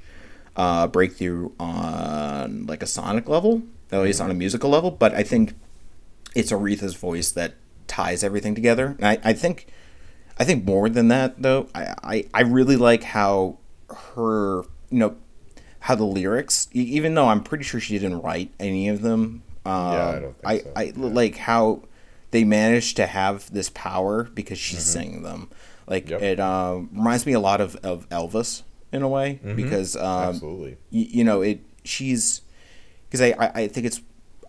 uh, 0.56 0.87
breakthrough 0.88 1.50
on 1.58 2.66
like 2.66 2.82
a 2.82 2.87
sonic 2.87 3.28
level 3.28 3.62
at 3.90 4.02
least 4.02 4.20
on 4.20 4.31
a 4.31 4.34
musical 4.34 4.69
level 4.70 4.90
but 4.90 5.14
i 5.14 5.22
think 5.22 5.54
it's 6.34 6.50
aretha's 6.52 6.94
voice 6.94 7.31
that 7.32 7.54
ties 7.87 8.22
everything 8.25 8.54
together. 8.54 8.96
And 8.99 9.06
i, 9.06 9.19
I 9.31 9.32
think 9.32 9.66
I 10.43 10.44
think 10.44 10.65
more 10.65 10.89
than 10.89 11.06
that 11.09 11.41
though, 11.41 11.69
I, 11.73 11.94
I, 12.03 12.25
I 12.35 12.41
really 12.43 12.75
like 12.77 13.05
how 13.05 13.59
her 14.17 14.62
you 14.91 14.99
know 14.99 15.15
how 15.79 15.94
the 15.94 16.03
lyrics 16.05 16.69
even 16.73 17.15
though 17.15 17.29
I'm 17.29 17.44
pretty 17.44 17.62
sure 17.62 17.79
she 17.79 17.97
didn't 17.97 18.23
write 18.23 18.53
any 18.59 18.89
of 18.89 19.03
them. 19.03 19.44
Um, 19.65 19.73
I 19.73 20.19
don't 20.21 20.35
think 20.41 20.44
I, 20.44 20.59
so. 20.59 20.73
I 20.75 20.93
like 20.97 21.37
how 21.37 21.83
they 22.33 22.43
managed 22.43 22.97
to 22.97 23.06
have 23.06 23.53
this 23.53 23.71
power 23.71 24.25
because 24.25 24.59
she's 24.59 24.83
singing 24.83 25.23
them. 25.23 25.49
Like 25.87 26.09
Yep. 26.11 26.23
it 26.23 26.41
um, 26.41 26.88
reminds 26.93 27.25
me 27.25 27.35
a 27.35 27.41
lot 27.41 27.61
of, 27.61 27.76
of 27.76 28.09
Elvis 28.09 28.62
in 28.93 29.02
a 29.02 29.09
way 29.09 29.38
because 29.55 29.95
um, 29.95 30.02
Absolutely. 30.31 30.73
y- 30.90 31.09
you 31.09 31.23
know 31.23 31.43
it 31.43 31.61
she's 31.85 32.43
because 33.09 33.21
I, 33.21 33.28
I 33.38 33.50
I 33.62 33.69
think 33.69 33.87
it's 33.87 34.00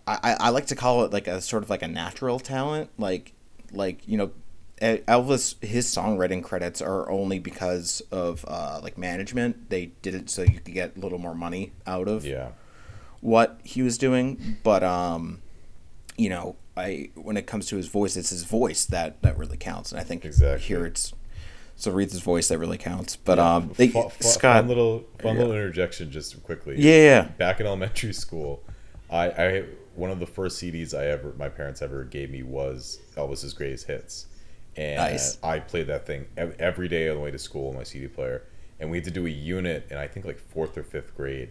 I, 0.08 0.36
I 0.40 0.48
like 0.50 0.66
to 0.66 0.74
call 0.74 1.04
it 1.04 1.12
like 1.12 1.28
a 1.28 1.40
sort 1.40 1.62
of 1.62 1.70
like 1.70 1.82
a 1.82 1.88
natural 1.88 2.40
talent 2.40 2.90
like 2.98 3.32
like 3.72 4.06
you 4.08 4.18
know 4.18 4.32
Elvis 4.82 5.62
his 5.64 5.86
songwriting 5.86 6.42
credits 6.42 6.82
are 6.82 7.08
only 7.10 7.38
because 7.38 8.02
of 8.10 8.44
uh, 8.48 8.80
like 8.82 8.98
management 8.98 9.70
they 9.70 9.86
did 10.02 10.14
it 10.14 10.28
so 10.28 10.42
you 10.42 10.60
could 10.60 10.74
get 10.74 10.96
a 10.96 11.00
little 11.00 11.18
more 11.18 11.34
money 11.34 11.72
out 11.86 12.08
of 12.08 12.24
Yeah. 12.26 12.48
what 13.20 13.60
he 13.64 13.82
was 13.82 13.96
doing 13.98 14.58
but 14.62 14.82
um 14.82 15.40
you 16.16 16.28
know 16.28 16.56
I 16.76 17.10
when 17.14 17.36
it 17.36 17.46
comes 17.46 17.66
to 17.66 17.76
his 17.76 17.86
voice 17.86 18.16
it's 18.16 18.30
his 18.30 18.44
voice 18.44 18.84
that 18.86 19.22
that 19.22 19.38
really 19.38 19.56
counts 19.56 19.92
and 19.92 20.00
I 20.00 20.04
think 20.04 20.24
Exactly. 20.24 20.66
here 20.66 20.84
it's 20.86 21.12
so 21.76 21.92
Aretha's 21.92 22.20
voice 22.20 22.48
that 22.48 22.58
really 22.58 22.78
counts 22.78 23.16
but 23.16 23.38
um 23.38 23.70
they, 23.76 23.88
Scott 24.20 24.40
fun 24.62 24.68
little 24.68 25.04
fun 25.20 25.34
Yeah. 25.36 25.40
little 25.42 25.54
interjection 25.56 26.10
just 26.10 26.42
quickly. 26.42 26.76
yeah 26.78 26.96
yeah 26.96 27.22
Back 27.38 27.60
in 27.60 27.66
elementary 27.66 28.12
school, 28.12 28.62
I, 29.10 29.26
I 29.30 29.64
one 29.94 30.10
of 30.10 30.18
the 30.18 30.26
first 30.26 30.60
CDs 30.60 30.92
I 30.98 31.06
ever 31.06 31.32
my 31.38 31.48
parents 31.48 31.80
ever 31.80 32.02
gave 32.04 32.30
me 32.30 32.42
was 32.42 32.98
Elvis's 33.16 33.52
Greatest 33.54 33.86
Hits, 33.86 34.26
and 34.76 34.96
Nice. 34.96 35.38
I 35.42 35.60
played 35.60 35.86
that 35.86 36.06
thing 36.06 36.26
every 36.36 36.88
day 36.88 37.08
on 37.08 37.16
the 37.16 37.22
way 37.22 37.30
to 37.30 37.38
school 37.38 37.68
on 37.70 37.76
my 37.76 37.82
CD 37.84 38.08
player. 38.08 38.42
And 38.80 38.90
we 38.90 38.96
had 38.96 39.04
to 39.04 39.10
do 39.10 39.26
a 39.26 39.30
unit 39.30 39.86
in 39.90 39.96
I 39.96 40.08
think 40.08 40.26
like 40.26 40.38
fourth 40.38 40.76
or 40.76 40.82
fifth 40.82 41.16
grade, 41.16 41.50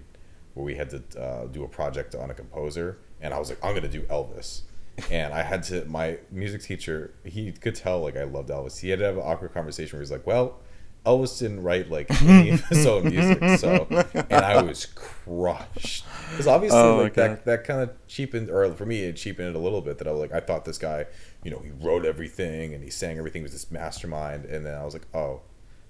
where 0.54 0.66
we 0.66 0.76
had 0.76 0.90
to 0.92 1.22
uh, 1.22 1.46
do 1.48 1.64
a 1.64 1.68
project 1.68 2.16
on 2.16 2.30
a 2.30 2.34
composer, 2.34 3.00
and 3.22 3.34
I 3.34 3.40
was 3.40 3.50
like, 3.50 3.64
I'm 3.64 3.74
gonna 3.74 3.88
do 3.88 4.02
Elvis. 4.04 4.62
And 5.10 5.34
I 5.34 5.42
had 5.42 5.64
to. 5.64 5.86
My 5.86 6.20
music 6.30 6.62
teacher, 6.62 7.16
he 7.24 7.52
could 7.52 7.74
tell 7.74 8.02
like 8.02 8.16
I 8.16 8.26
loved 8.26 8.50
Elvis. 8.50 8.80
He 8.80 8.90
had 8.90 9.00
to 9.00 9.06
have 9.06 9.18
an 9.18 9.24
awkward 9.24 9.54
conversation 9.54 9.98
where 9.98 10.04
he's 10.04 10.12
like, 10.12 10.28
"Well, 10.28 10.60
Elvis 11.06 11.38
didn't 11.40 11.64
write 11.64 11.90
like 11.90 12.10
any 12.24 12.56
solo 12.58 13.04
music, 13.10 13.60
so 13.60 13.88
and 14.30 14.34
I 14.46 14.62
was 14.62 14.86
crushed 14.86 16.06
because 16.32 16.48
obviously 16.48 16.80
Oh 16.80 16.98
like 16.98 17.14
that 17.16 17.46
that 17.46 17.64
kind 17.66 17.82
of 17.82 17.90
cheapened 18.08 18.50
or 18.50 18.74
for 18.74 18.86
me 18.86 19.02
it 19.04 19.14
cheapened 19.18 19.50
it 19.50 19.56
a 19.56 19.60
little 19.60 19.82
bit 19.82 19.98
that 19.98 20.08
I 20.08 20.12
was 20.12 20.22
like 20.22 20.32
I 20.32 20.40
thought 20.40 20.66
this 20.66 20.78
guy 20.78 21.06
you 21.44 21.52
know 21.52 21.60
he 21.60 21.72
wrote 21.86 22.06
everything 22.06 22.74
and 22.74 22.84
he 22.84 22.90
sang 22.90 23.18
everything 23.18 23.42
he 23.42 23.44
was 23.44 23.52
this 23.54 23.70
mastermind 23.72 24.46
and 24.46 24.66
then 24.66 24.76
I 24.76 24.84
was 24.86 24.94
like 24.94 25.08
oh 25.14 25.42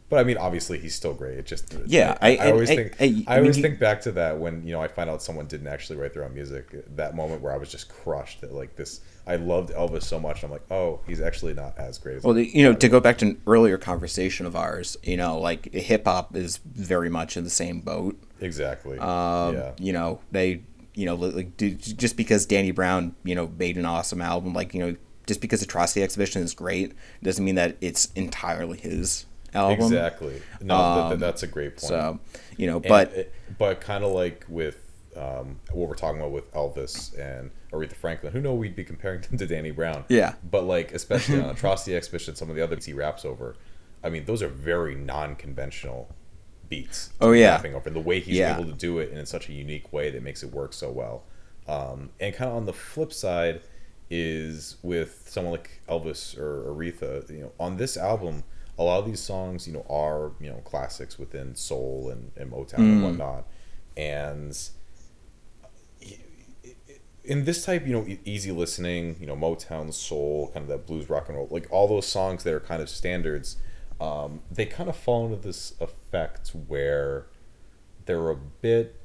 But 0.10 0.20
I 0.20 0.24
mean, 0.26 0.38
obviously, 0.38 0.78
he's 0.80 0.94
still 0.94 1.14
great. 1.14 1.38
It 1.40 1.46
just 1.48 1.74
Yeah, 1.88 2.18
I, 2.22 2.36
I- 2.38 2.52
always 2.52 2.70
I- 2.70 2.76
think 2.76 2.96
I- 3.00 3.04
I, 3.04 3.08
I 3.08 3.10
mean, 3.10 3.26
always 3.46 3.56
he- 3.56 3.62
think 3.64 3.80
back 3.80 4.02
to 4.02 4.12
that 4.14 4.38
when 4.40 4.66
you 4.68 4.74
know 4.74 4.82
I 4.82 4.88
find 4.88 5.10
out 5.10 5.22
someone 5.24 5.48
didn't 5.48 5.68
actually 5.68 5.98
write 5.98 6.14
their 6.14 6.24
own 6.26 6.34
music. 6.34 6.66
That 6.96 7.16
moment 7.16 7.42
where 7.42 7.54
I 7.54 7.58
was 7.58 7.72
just 7.72 7.88
crushed 7.90 8.42
that 8.42 8.52
like 8.54 8.76
this. 8.76 9.02
I 9.26 9.38
loved 9.38 9.70
Elvis 9.72 10.04
so 10.04 10.20
much. 10.20 10.44
I'm 10.44 10.52
like, 10.52 10.70
oh, 10.70 11.00
he's 11.08 11.22
actually 11.22 11.54
not 11.54 11.78
as 11.78 11.98
great 11.98 12.18
as. 12.18 12.24
Well, 12.24 12.34
the- 12.34 12.46
you 12.56 12.64
know, 12.64 12.74
to 12.74 12.90
go 12.90 13.00
back 13.00 13.18
to 13.20 13.26
an 13.28 13.42
earlier 13.48 13.78
conversation 13.78 14.46
of 14.46 14.56
ours, 14.56 14.98
you 15.04 15.16
know, 15.18 15.40
like 15.40 15.74
hip 15.74 16.06
hop 16.06 16.36
is 16.36 16.58
very 16.58 17.10
much 17.10 17.38
in 17.38 17.44
the 17.44 17.50
same 17.50 17.80
boat. 17.80 18.22
exactly. 18.42 19.00
Um, 19.00 19.56
yeah. 19.56 19.72
You 19.80 19.94
know, 19.94 20.20
they, 20.32 20.64
you 20.94 21.06
know, 21.06 21.16
like 21.16 21.56
just 21.58 22.18
because 22.18 22.46
Danny 22.46 22.72
Brown, 22.72 23.16
you 23.24 23.34
know, 23.36 23.50
made 23.58 23.78
an 23.78 23.86
awesome 23.86 24.22
album, 24.22 24.54
like 24.54 24.74
you 24.74 24.86
know, 24.86 24.96
just 25.26 25.40
because 25.40 25.62
Atrocity 25.62 26.04
Exhibition 26.04 26.42
is 26.42 26.54
great, 26.54 26.92
doesn't 27.24 27.44
mean 27.46 27.56
that 27.56 27.78
it's 27.80 28.12
entirely 28.16 28.78
his 28.78 29.26
album. 29.54 29.86
Exactly. 29.86 30.42
No, 30.62 30.76
that- 30.76 31.10
that, 31.12 31.20
that's 31.20 31.44
a 31.44 31.48
great 31.48 31.78
point. 31.78 31.80
So, 31.88 32.20
you 32.58 32.68
know, 32.68 32.82
but 32.82 33.14
it- 33.14 33.34
but 33.58 33.80
kind 33.80 34.04
of 34.04 34.12
like 34.12 34.44
with 34.50 34.83
um, 35.18 35.60
what 35.72 35.90
we're 35.90 35.96
talking 35.96 36.20
about 36.20 36.32
with 36.32 36.52
Elvis 36.54 37.18
and 37.20 37.52
Aretha 37.72 37.94
Franklin, 37.94 38.34
who 38.34 38.42
know 38.42 38.54
we'd 38.54 38.76
be 38.76 38.84
comparing 38.84 39.22
them 39.22 39.38
to 39.38 39.46
Danny 39.48 39.72
Brown. 39.72 40.06
Yeah. 40.10 40.34
But 40.50 40.64
like 40.64 40.94
especially 40.94 41.40
on 41.42 41.50
Atrocity 41.52 41.96
Exhibition, 41.96 42.36
some 42.36 42.50
of 42.50 42.56
the 42.56 42.62
other 42.62 42.76
beats 42.76 42.86
he 42.88 42.94
raps 42.94 43.26
over, 43.26 43.56
I 44.04 44.10
mean, 44.10 44.26
those 44.26 44.42
are 44.42 44.48
very 44.50 44.96
non-conventional 44.96 46.14
beats. 46.70 47.12
Oh, 47.22 47.32
yeah. 47.32 47.52
rapping 47.56 47.76
over. 47.76 47.90
The 47.90 48.00
way 48.00 48.20
he's 48.20 48.38
Yeah. 48.38 48.56
able 48.56 48.66
to 48.66 48.74
do 48.74 49.00
it 49.00 49.12
in 49.12 49.26
such 49.26 49.50
a 49.50 49.54
unique 49.54 49.92
way 49.94 50.10
that 50.12 50.24
makes 50.24 50.44
it 50.44 50.52
work 50.52 50.74
so 50.74 50.90
well. 50.92 51.24
Um, 51.68 52.10
and 52.20 52.34
kind 52.36 52.50
of 52.52 52.58
on 52.58 52.66
the 52.66 52.74
flip 52.74 53.14
side 53.14 53.62
is 54.10 54.78
with 54.84 55.24
someone 55.30 55.54
like 55.54 55.82
Elvis 55.90 56.38
or 56.38 56.64
Aretha, 56.74 57.30
you 57.30 57.42
know, 57.42 57.52
on 57.60 57.78
this 57.78 57.96
album, 57.98 58.44
a 58.78 58.84
lot 58.84 59.00
of 59.00 59.06
these 59.06 59.20
songs, 59.20 59.68
you 59.68 59.74
know, 59.74 59.86
are, 59.90 60.32
you 60.42 60.50
know, 60.50 60.58
classics 60.66 61.18
within 61.18 61.56
soul 61.56 62.10
and, 62.10 62.32
and 62.36 62.52
Motown 62.52 62.80
and 62.80 63.04
whatnot. 63.04 63.46
And 63.96 64.58
in 67.24 67.46
this 67.46 67.64
type, 67.66 67.88
you 67.88 67.94
know, 67.94 68.06
easy 68.26 68.52
listening, 68.52 69.16
you 69.20 69.26
know, 69.26 69.36
Motown, 69.36 69.94
soul, 69.94 70.52
kind 70.54 70.64
of 70.64 70.68
that 70.68 70.86
blues, 70.86 71.10
rock 71.10 71.30
and 71.30 71.38
roll, 71.38 71.48
like 71.50 71.68
all 71.72 71.88
those 71.88 72.06
songs 72.06 72.44
that 72.44 72.54
are 72.54 72.60
kind 72.60 72.82
of 72.82 72.90
standards, 72.90 73.58
um, 74.02 74.42
they 74.52 74.66
kind 74.66 74.90
of 74.90 74.96
fall 74.96 75.26
into 75.26 75.38
this 75.38 75.74
effect 75.80 76.50
where 76.68 77.28
they're 78.06 78.30
a 78.30 78.36
bit, 78.36 79.00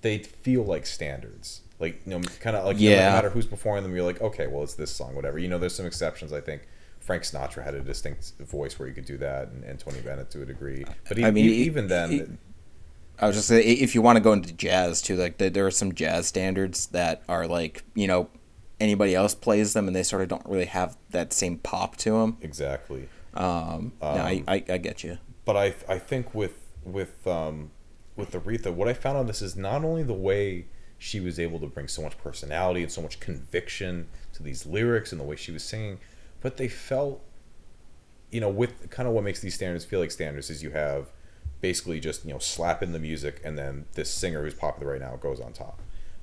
they 0.00 0.18
feel 0.18 0.62
like 0.62 0.86
standards. 0.86 1.62
Like, 1.80 2.00
you 2.06 2.12
know, 2.12 2.20
kind 2.40 2.56
of 2.56 2.64
like, 2.64 2.76
yeah. 2.78 3.06
no 3.06 3.16
matter 3.16 3.30
who's 3.30 3.46
performing 3.46 3.82
them, 3.82 3.94
you're 3.94 4.04
like, 4.04 4.20
okay, 4.20 4.46
well, 4.46 4.62
it's 4.62 4.74
this 4.74 4.92
song, 4.92 5.16
whatever. 5.16 5.38
You 5.38 5.48
know, 5.48 5.58
there's 5.58 5.74
some 5.74 5.86
exceptions, 5.86 6.32
I 6.32 6.40
think. 6.40 6.62
Frank 7.00 7.24
Sinatra 7.24 7.62
had 7.62 7.74
a 7.74 7.80
distinct 7.80 8.32
voice 8.38 8.78
where 8.78 8.88
you 8.88 8.94
could 8.94 9.04
do 9.04 9.18
that, 9.18 9.48
and, 9.48 9.62
and 9.64 9.78
Tony 9.78 10.00
Bennett 10.00 10.30
to 10.30 10.42
a 10.42 10.46
degree. 10.46 10.84
But 11.06 11.18
e- 11.18 11.24
I 11.24 11.30
mean, 11.30 11.50
even 11.50 11.88
then, 11.88 12.38
I 13.18 13.26
was 13.26 13.36
just 13.36 13.48
say 13.48 13.60
if 13.62 13.94
you 13.94 14.02
want 14.02 14.16
to 14.16 14.20
go 14.22 14.32
into 14.32 14.52
jazz 14.52 15.00
too, 15.00 15.16
like 15.16 15.38
there, 15.38 15.50
there 15.50 15.66
are 15.66 15.70
some 15.70 15.94
jazz 15.94 16.26
standards 16.26 16.86
that 16.88 17.22
are 17.28 17.46
like 17.46 17.84
you 17.94 18.06
know 18.06 18.28
anybody 18.80 19.14
else 19.14 19.34
plays 19.34 19.72
them 19.72 19.86
and 19.86 19.94
they 19.94 20.02
sort 20.02 20.22
of 20.22 20.28
don't 20.28 20.44
really 20.46 20.64
have 20.64 20.96
that 21.10 21.32
same 21.32 21.58
pop 21.58 21.96
to 21.96 22.10
them. 22.12 22.36
exactly. 22.40 23.08
Um, 23.34 23.92
no, 24.00 24.08
I, 24.08 24.42
I 24.46 24.64
I 24.68 24.78
get 24.78 25.02
you. 25.04 25.18
but 25.44 25.56
I 25.56 25.74
I 25.88 25.98
think 25.98 26.34
with 26.34 26.60
with 26.84 27.26
um 27.26 27.70
with 28.16 28.32
Aretha, 28.32 28.72
what 28.72 28.88
I 28.88 28.92
found 28.94 29.18
on 29.18 29.26
this 29.26 29.42
is 29.42 29.56
not 29.56 29.84
only 29.84 30.02
the 30.02 30.12
way 30.14 30.66
she 30.98 31.20
was 31.20 31.38
able 31.38 31.58
to 31.60 31.66
bring 31.66 31.88
so 31.88 32.00
much 32.00 32.16
personality 32.18 32.82
and 32.82 32.90
so 32.90 33.02
much 33.02 33.18
conviction 33.20 34.08
to 34.32 34.42
these 34.42 34.64
lyrics 34.64 35.10
and 35.12 35.20
the 35.20 35.24
way 35.24 35.36
she 35.36 35.50
was 35.50 35.64
singing, 35.64 35.98
but 36.40 36.56
they 36.56 36.68
felt 36.68 37.20
you 38.30 38.40
know 38.40 38.48
with 38.48 38.90
kind 38.90 39.08
of 39.08 39.14
what 39.14 39.22
makes 39.24 39.40
these 39.40 39.54
standards 39.54 39.84
feel 39.84 40.00
like 40.00 40.10
standards 40.10 40.50
is 40.50 40.62
you 40.62 40.70
have 40.70 41.10
basically 41.64 41.98
just 41.98 42.26
you 42.26 42.32
know 42.34 42.38
slap 42.38 42.82
in 42.82 42.92
the 42.92 42.98
music 42.98 43.40
and 43.42 43.56
then 43.56 43.86
this 43.94 44.10
singer 44.10 44.42
who's 44.42 44.52
popular 44.52 44.92
right 44.92 45.00
now 45.00 45.16
goes 45.16 45.40
on 45.40 45.50
top. 45.50 45.80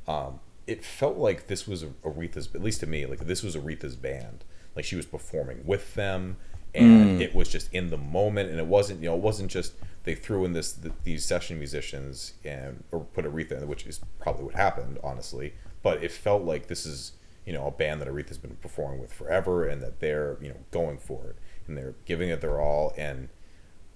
Um, 0.07 0.39
it 0.67 0.85
felt 0.85 1.17
like 1.17 1.47
this 1.47 1.67
was 1.67 1.83
Aretha's, 1.83 2.47
at 2.53 2.61
least 2.61 2.81
to 2.81 2.85
me, 2.85 3.07
like 3.07 3.21
this 3.21 3.41
was 3.41 3.55
Aretha's 3.55 3.95
band. 3.95 4.43
Like 4.75 4.85
she 4.85 4.95
was 4.95 5.07
performing 5.07 5.65
with 5.65 5.95
them, 5.95 6.37
and 6.75 7.19
it 7.19 7.33
was 7.33 7.49
just 7.49 7.73
in 7.73 7.89
the 7.89 7.97
moment, 7.97 8.51
and 8.51 8.59
it 8.59 8.67
wasn't, 8.67 9.01
you 9.01 9.09
know, 9.09 9.15
it 9.15 9.21
wasn't 9.23 9.49
just 9.49 9.73
they 10.03 10.13
threw 10.13 10.45
in 10.45 10.53
this 10.53 10.73
th- 10.73 10.93
these 11.05 11.25
session 11.25 11.57
musicians 11.57 12.35
and 12.45 12.83
or 12.91 12.99
put 12.99 13.25
Aretha 13.25 13.59
in, 13.59 13.67
which 13.67 13.87
is 13.87 13.99
probably 14.19 14.43
what 14.43 14.53
happened, 14.53 14.99
honestly. 15.03 15.55
But 15.81 16.03
it 16.03 16.11
felt 16.11 16.43
like 16.43 16.67
this 16.67 16.85
is, 16.85 17.13
you 17.47 17.53
know, 17.53 17.65
a 17.65 17.71
band 17.71 17.99
that 18.01 18.07
Aretha's 18.07 18.37
been 18.37 18.57
performing 18.57 18.99
with 19.01 19.11
forever, 19.11 19.65
and 19.65 19.81
that 19.81 20.01
they're, 20.01 20.37
you 20.39 20.49
know, 20.49 20.59
going 20.69 20.99
for 20.99 21.25
it, 21.25 21.37
and 21.65 21.75
they're 21.75 21.95
giving 22.05 22.29
it 22.29 22.41
their 22.41 22.61
all, 22.61 22.93
and 22.95 23.29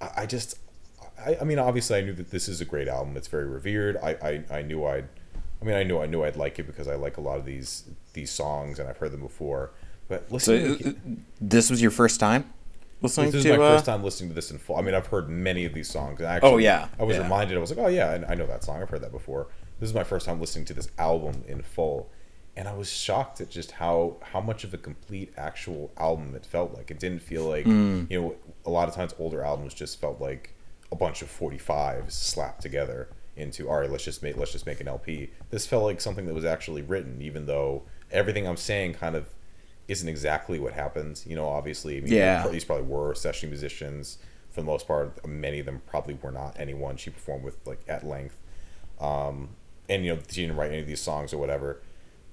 I, 0.02 0.24
I 0.24 0.26
just, 0.26 0.58
I, 1.24 1.38
I 1.42 1.44
mean, 1.44 1.60
obviously, 1.60 1.98
I 1.98 2.02
knew 2.02 2.14
that 2.14 2.32
this 2.32 2.48
is 2.48 2.62
a 2.62 2.66
great 2.66 2.88
album. 2.88 3.16
It's 3.18 3.28
very 3.28 3.46
revered. 3.46 3.98
I, 3.98 4.44
I, 4.52 4.58
I 4.58 4.62
knew 4.62 4.86
I'd, 4.86 5.08
I 5.62 5.66
mean, 5.66 5.76
I 5.76 5.84
knew 5.84 6.00
I 6.00 6.06
knew 6.06 6.24
I'd 6.24 6.36
like 6.36 6.60
it 6.60 6.68
because 6.68 6.88
I 6.88 6.96
like 6.96 7.18
a 7.18 7.22
lot 7.22 7.40
of 7.40 7.46
these 7.46 7.86
these 8.14 8.32
songs 8.32 8.80
and 8.80 8.88
I've 8.90 8.98
heard 8.98 9.12
them 9.12 9.22
before. 9.22 9.72
But 10.08 10.28
So 10.30 10.34
listening, 10.54 10.96
uh, 11.20 11.22
this 11.42 11.70
was 11.70 11.82
your 11.82 11.92
first 11.92 12.20
time 12.20 12.52
listening 13.02 13.28
this 13.32 13.40
is 13.40 13.44
to 13.44 13.58
my 13.58 13.64
uh, 13.64 13.72
first 13.76 13.86
time 13.86 14.04
listening 14.04 14.30
to 14.30 14.36
this 14.36 14.52
in 14.52 14.58
full. 14.58 14.78
I 14.78 14.82
mean, 14.82 14.94
I've 14.96 15.08
heard 15.08 15.30
many 15.30 15.66
of 15.66 15.74
these 15.74 15.90
songs. 15.90 16.20
And 16.20 16.28
actually, 16.30 16.52
Oh, 16.52 16.58
yeah. 16.58 16.88
I 17.00 17.04
was 17.04 17.18
Yeah. 17.18 17.24
reminded. 17.24 17.58
I 17.58 17.62
was 17.62 17.70
like, 17.72 17.80
oh 17.86 17.90
yeah, 17.90 18.24
I, 18.28 18.32
I 18.32 18.36
know 18.36 18.46
that 18.48 18.64
song. 18.64 18.82
I've 18.82 18.90
heard 18.90 19.02
that 19.02 19.12
before. 19.12 19.48
This 19.80 19.90
is 19.90 19.96
my 19.96 20.04
first 20.04 20.26
time 20.26 20.40
listening 20.40 20.66
to 20.66 20.74
this 20.74 20.90
album 20.98 21.44
in 21.48 21.62
full, 21.62 22.10
and 22.56 22.68
I 22.68 22.74
was 22.74 22.90
shocked 22.92 23.42
at 23.42 23.50
just 23.50 23.72
how 23.72 24.18
how 24.22 24.40
much 24.42 24.64
of 24.64 24.74
a 24.74 24.78
complete 24.78 25.34
actual 25.38 25.92
album 25.98 26.34
it 26.36 26.46
felt 26.46 26.74
like. 26.74 26.92
It 26.92 27.00
didn't 27.00 27.22
feel 27.22 27.44
like 27.46 27.66
Mm. 27.66 28.10
you 28.10 28.22
know 28.22 28.36
a 28.66 28.70
lot 28.70 28.88
of 28.88 28.96
times 28.96 29.14
older 29.20 29.44
albums 29.44 29.74
just 29.74 30.00
felt 30.00 30.22
like 30.22 30.55
a 30.92 30.96
bunch 30.96 31.22
of 31.22 31.30
45s 31.30 32.12
slapped 32.12 32.62
together 32.62 33.10
into 33.36 33.68
all 33.70 33.80
right 33.82 33.90
let's 33.92 34.06
just 34.06 34.24
make 34.24 34.38
let's 34.38 34.52
just 34.54 34.66
make 34.66 34.80
an 34.80 34.88
lp 34.88 35.30
this 35.50 35.68
felt 35.68 35.84
like 35.84 36.00
something 36.00 36.26
that 36.26 36.34
was 36.34 36.46
actually 36.46 36.82
written 36.82 37.22
even 37.22 37.46
though 37.48 37.84
everything 38.12 38.48
i'm 38.48 38.56
saying 38.56 38.94
kind 38.94 39.16
of 39.16 39.28
isn't 39.88 40.10
exactly 40.10 40.58
what 40.58 40.74
happens. 40.74 41.28
You 41.28 41.36
know 41.36 41.48
obviously 41.48 41.98
I 41.98 42.02
mean, 42.02 42.12
Yeah. 42.14 42.48
these 42.48 42.64
probably 42.66 42.86
were 42.88 43.14
session 43.14 43.50
musicians. 43.50 44.18
For 44.50 44.62
the 44.62 44.66
most 44.66 44.88
part 44.88 45.24
many 45.28 45.60
of 45.60 45.68
them 45.68 45.82
probably 45.86 46.18
were 46.22 46.32
not 46.32 46.56
anyone 46.60 46.98
she 46.98 47.12
performed 47.12 47.44
with 47.44 47.58
like 47.68 47.82
at 47.88 48.04
length. 48.04 48.36
Um 49.00 49.50
and 49.88 50.04
you 50.04 50.16
know 50.16 50.22
she 50.30 50.42
didn't 50.42 50.56
write 50.56 50.72
any 50.72 50.80
of 50.82 50.88
these 50.88 51.02
songs 51.02 51.34
or 51.34 51.38
whatever 51.38 51.82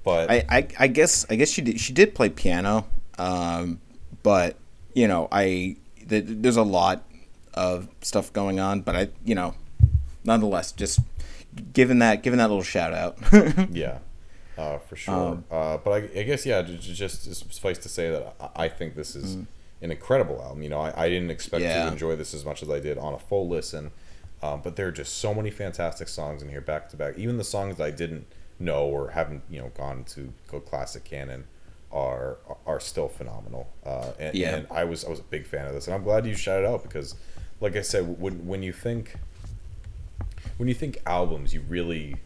but 0.02 0.30
I, 0.30 0.44
I 0.48 0.68
I 0.78 0.86
guess 0.86 1.26
I 1.28 1.36
guess 1.36 1.50
she 1.50 1.60
did 1.62 1.78
she 1.78 1.92
did 1.92 2.14
play 2.14 2.28
piano, 2.30 2.86
um, 3.18 3.80
but 4.22 4.56
you 4.94 5.06
know 5.06 5.28
I 5.30 5.76
th- 6.08 6.24
there's 6.26 6.56
a 6.56 6.62
lot 6.62 7.04
of 7.54 7.88
stuff 8.00 8.32
going 8.32 8.58
on, 8.60 8.80
but 8.82 8.96
I 8.96 9.08
you 9.24 9.34
know 9.34 9.54
nonetheless 10.24 10.72
just 10.72 11.00
given 11.72 11.98
that 12.00 12.22
given 12.22 12.38
that 12.38 12.48
little 12.48 12.62
shout 12.62 12.92
out. 12.94 13.18
Yeah, 13.72 13.98
uh, 14.58 14.78
for 14.78 14.96
sure. 14.96 15.14
Um, 15.14 15.44
uh, 15.50 15.76
but 15.78 15.90
I, 15.90 16.20
I 16.20 16.22
guess 16.24 16.44
yeah, 16.46 16.62
just, 16.62 17.24
just 17.24 17.52
suffice 17.52 17.78
to 17.78 17.88
say 17.88 18.10
that 18.10 18.34
I, 18.40 18.64
I 18.64 18.68
think 18.68 18.94
this 18.96 19.14
is 19.16 19.34
an 19.34 19.90
incredible 19.90 20.40
album. 20.42 20.62
You 20.62 20.68
know, 20.70 20.80
I, 20.80 21.04
I 21.04 21.08
didn't 21.08 21.30
expect 21.30 21.62
Mm. 21.64 21.68
Yeah. 21.68 21.86
to 21.86 21.92
enjoy 21.92 22.16
this 22.16 22.34
as 22.34 22.44
much 22.44 22.62
as 22.62 22.70
I 22.70 22.80
did 22.80 22.98
on 22.98 23.14
a 23.14 23.18
full 23.18 23.48
listen. 23.48 23.90
Um, 24.42 24.60
but 24.62 24.74
there 24.76 24.88
are 24.88 24.92
just 24.92 25.18
so 25.18 25.32
many 25.34 25.50
fantastic 25.50 26.08
songs 26.08 26.42
in 26.42 26.48
here 26.48 26.60
back 26.60 26.88
to 26.90 26.96
back. 26.96 27.16
Even 27.16 27.36
the 27.38 27.44
songs 27.44 27.80
I 27.80 27.90
didn't 27.92 28.26
know 28.58 28.86
or 28.86 29.10
haven't 29.10 29.42
you 29.50 29.60
know 29.60 29.70
gone 29.76 30.04
to 30.04 30.32
go 30.50 30.58
classic 30.60 31.04
canon 31.04 31.44
are 31.92 32.38
are 32.66 32.80
still 32.80 33.08
phenomenal. 33.08 33.68
Uh, 33.84 34.12
and, 34.18 34.34
Yeah. 34.34 34.56
and 34.56 34.66
I 34.70 34.84
was 34.84 35.04
I 35.04 35.10
was 35.10 35.20
a 35.20 35.24
big 35.24 35.46
fan 35.46 35.66
of 35.66 35.74
this, 35.74 35.86
and 35.86 35.94
I'm 35.94 36.02
glad 36.02 36.26
you 36.26 36.34
shouted 36.34 36.66
out 36.66 36.82
because, 36.82 37.14
like 37.62 37.76
I 37.76 37.82
said, 37.82 38.20
when 38.20 38.46
when 38.46 38.62
you 38.62 38.72
think 38.72 39.16
when 40.58 40.68
you 40.68 40.74
think 40.74 40.98
albums, 41.06 41.54
you 41.54 41.62
really 41.68 42.16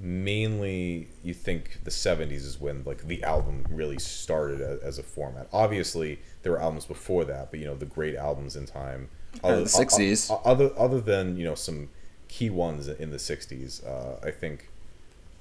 mainly 0.00 1.08
you 1.22 1.32
think 1.32 1.78
the 1.84 1.90
70s 1.90 2.32
is 2.32 2.60
when 2.60 2.82
like 2.84 3.06
the 3.06 3.22
album 3.22 3.64
really 3.70 3.98
started 3.98 4.60
as, 4.60 4.80
as 4.80 4.98
a 4.98 5.02
format 5.04 5.46
obviously 5.52 6.18
there 6.42 6.50
were 6.50 6.60
albums 6.60 6.84
before 6.84 7.24
that 7.24 7.48
but 7.52 7.60
you 7.60 7.64
know 7.64 7.76
the 7.76 7.86
great 7.86 8.16
albums 8.16 8.56
in 8.56 8.66
time 8.66 9.08
Or 9.44 9.54
the 9.56 9.62
60s. 9.64 10.30
o- 10.30 10.34
o- 10.34 10.40
other 10.44 10.70
other 10.76 11.00
than 11.00 11.36
you 11.36 11.44
know 11.44 11.54
some 11.54 11.90
key 12.26 12.50
ones 12.50 12.88
in 12.88 13.12
the 13.12 13.18
60s 13.18 13.86
uh, 13.86 14.18
i 14.26 14.32
think 14.32 14.68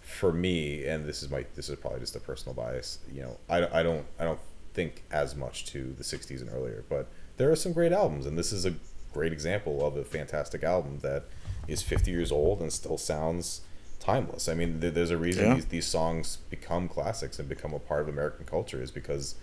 for 0.01 0.31
me 0.31 0.85
and 0.85 1.03
this 1.05 1.23
is 1.23 1.31
my 1.31 1.45
this 1.55 1.67
is 1.67 1.75
probably 1.79 1.99
just 1.99 2.15
a 2.15 2.19
personal 2.19 2.53
bias 2.53 2.99
you 3.11 3.23
know 3.23 3.37
i, 3.49 3.79
I 3.79 3.83
don't 3.83 4.05
i 4.19 4.23
don't 4.23 4.39
think 4.75 5.01
as 5.11 5.35
much 5.35 5.65
to 5.67 5.93
the 5.97 6.03
60s 6.03 6.41
and 6.41 6.49
earlier 6.51 6.83
but 6.89 7.07
there 7.37 7.51
are 7.51 7.55
some 7.55 7.73
great 7.73 7.91
albums 7.91 8.27
and 8.27 8.37
this 8.37 8.53
is 8.53 8.65
a 8.67 8.75
great 9.13 9.31
example 9.33 9.85
of 9.85 9.95
a 9.97 10.03
fantastic 10.03 10.63
album 10.63 10.99
that 11.01 11.23
is 11.67 11.81
50 11.81 12.11
years 12.11 12.31
old 12.31 12.61
and 12.61 12.71
still 12.73 12.97
sounds 12.97 13.61
timeless 13.99 14.49
i 14.49 14.53
mean 14.53 14.81
th- 14.81 14.93
there's 14.93 15.11
a 15.11 15.17
reason 15.17 15.45
Yeah. 15.45 15.53
these, 15.55 15.65
these 15.67 15.85
songs 15.85 16.37
become 16.49 16.89
classics 16.89 17.39
and 17.39 17.47
become 17.47 17.73
a 17.73 17.79
part 17.79 18.01
of 18.01 18.09
american 18.09 18.45
culture 18.45 18.81
is 18.81 18.91
because 18.91 19.35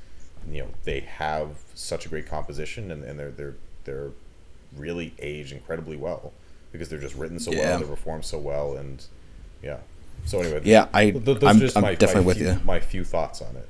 you 0.51 0.61
know 0.63 0.69
they 0.85 1.01
have 1.01 1.49
such 1.75 2.05
a 2.05 2.09
great 2.11 2.27
composition 2.27 2.91
and, 2.91 3.03
and 3.05 3.19
they're 3.19 3.31
they're 3.31 3.55
they're 3.85 4.11
really 4.77 5.15
age 5.19 5.53
incredibly 5.53 5.97
well 5.97 6.33
because 6.73 6.89
they're 6.91 6.99
just 7.01 7.15
written 7.15 7.39
so 7.41 7.51
Yeah. 7.53 7.71
well 7.71 7.79
they're 7.79 7.89
performed 7.89 8.25
so 8.27 8.39
well 8.39 8.77
and 8.77 9.03
yeah 9.63 9.79
so 10.27 10.41
anyway 10.41 10.61
Yeah, 10.65 10.89
I 10.93 11.11
th- 11.13 11.25
those 11.25 11.43
I'm, 11.43 11.59
just 11.59 11.77
I'm 11.77 11.83
my, 11.83 11.95
definitely 11.95 12.23
my 12.23 12.27
with 12.27 12.37
few, 12.37 12.47
you. 12.49 12.61
my 12.65 12.81
few 12.81 13.05
thoughts 13.05 13.41
on 13.41 13.57
it 13.57 13.69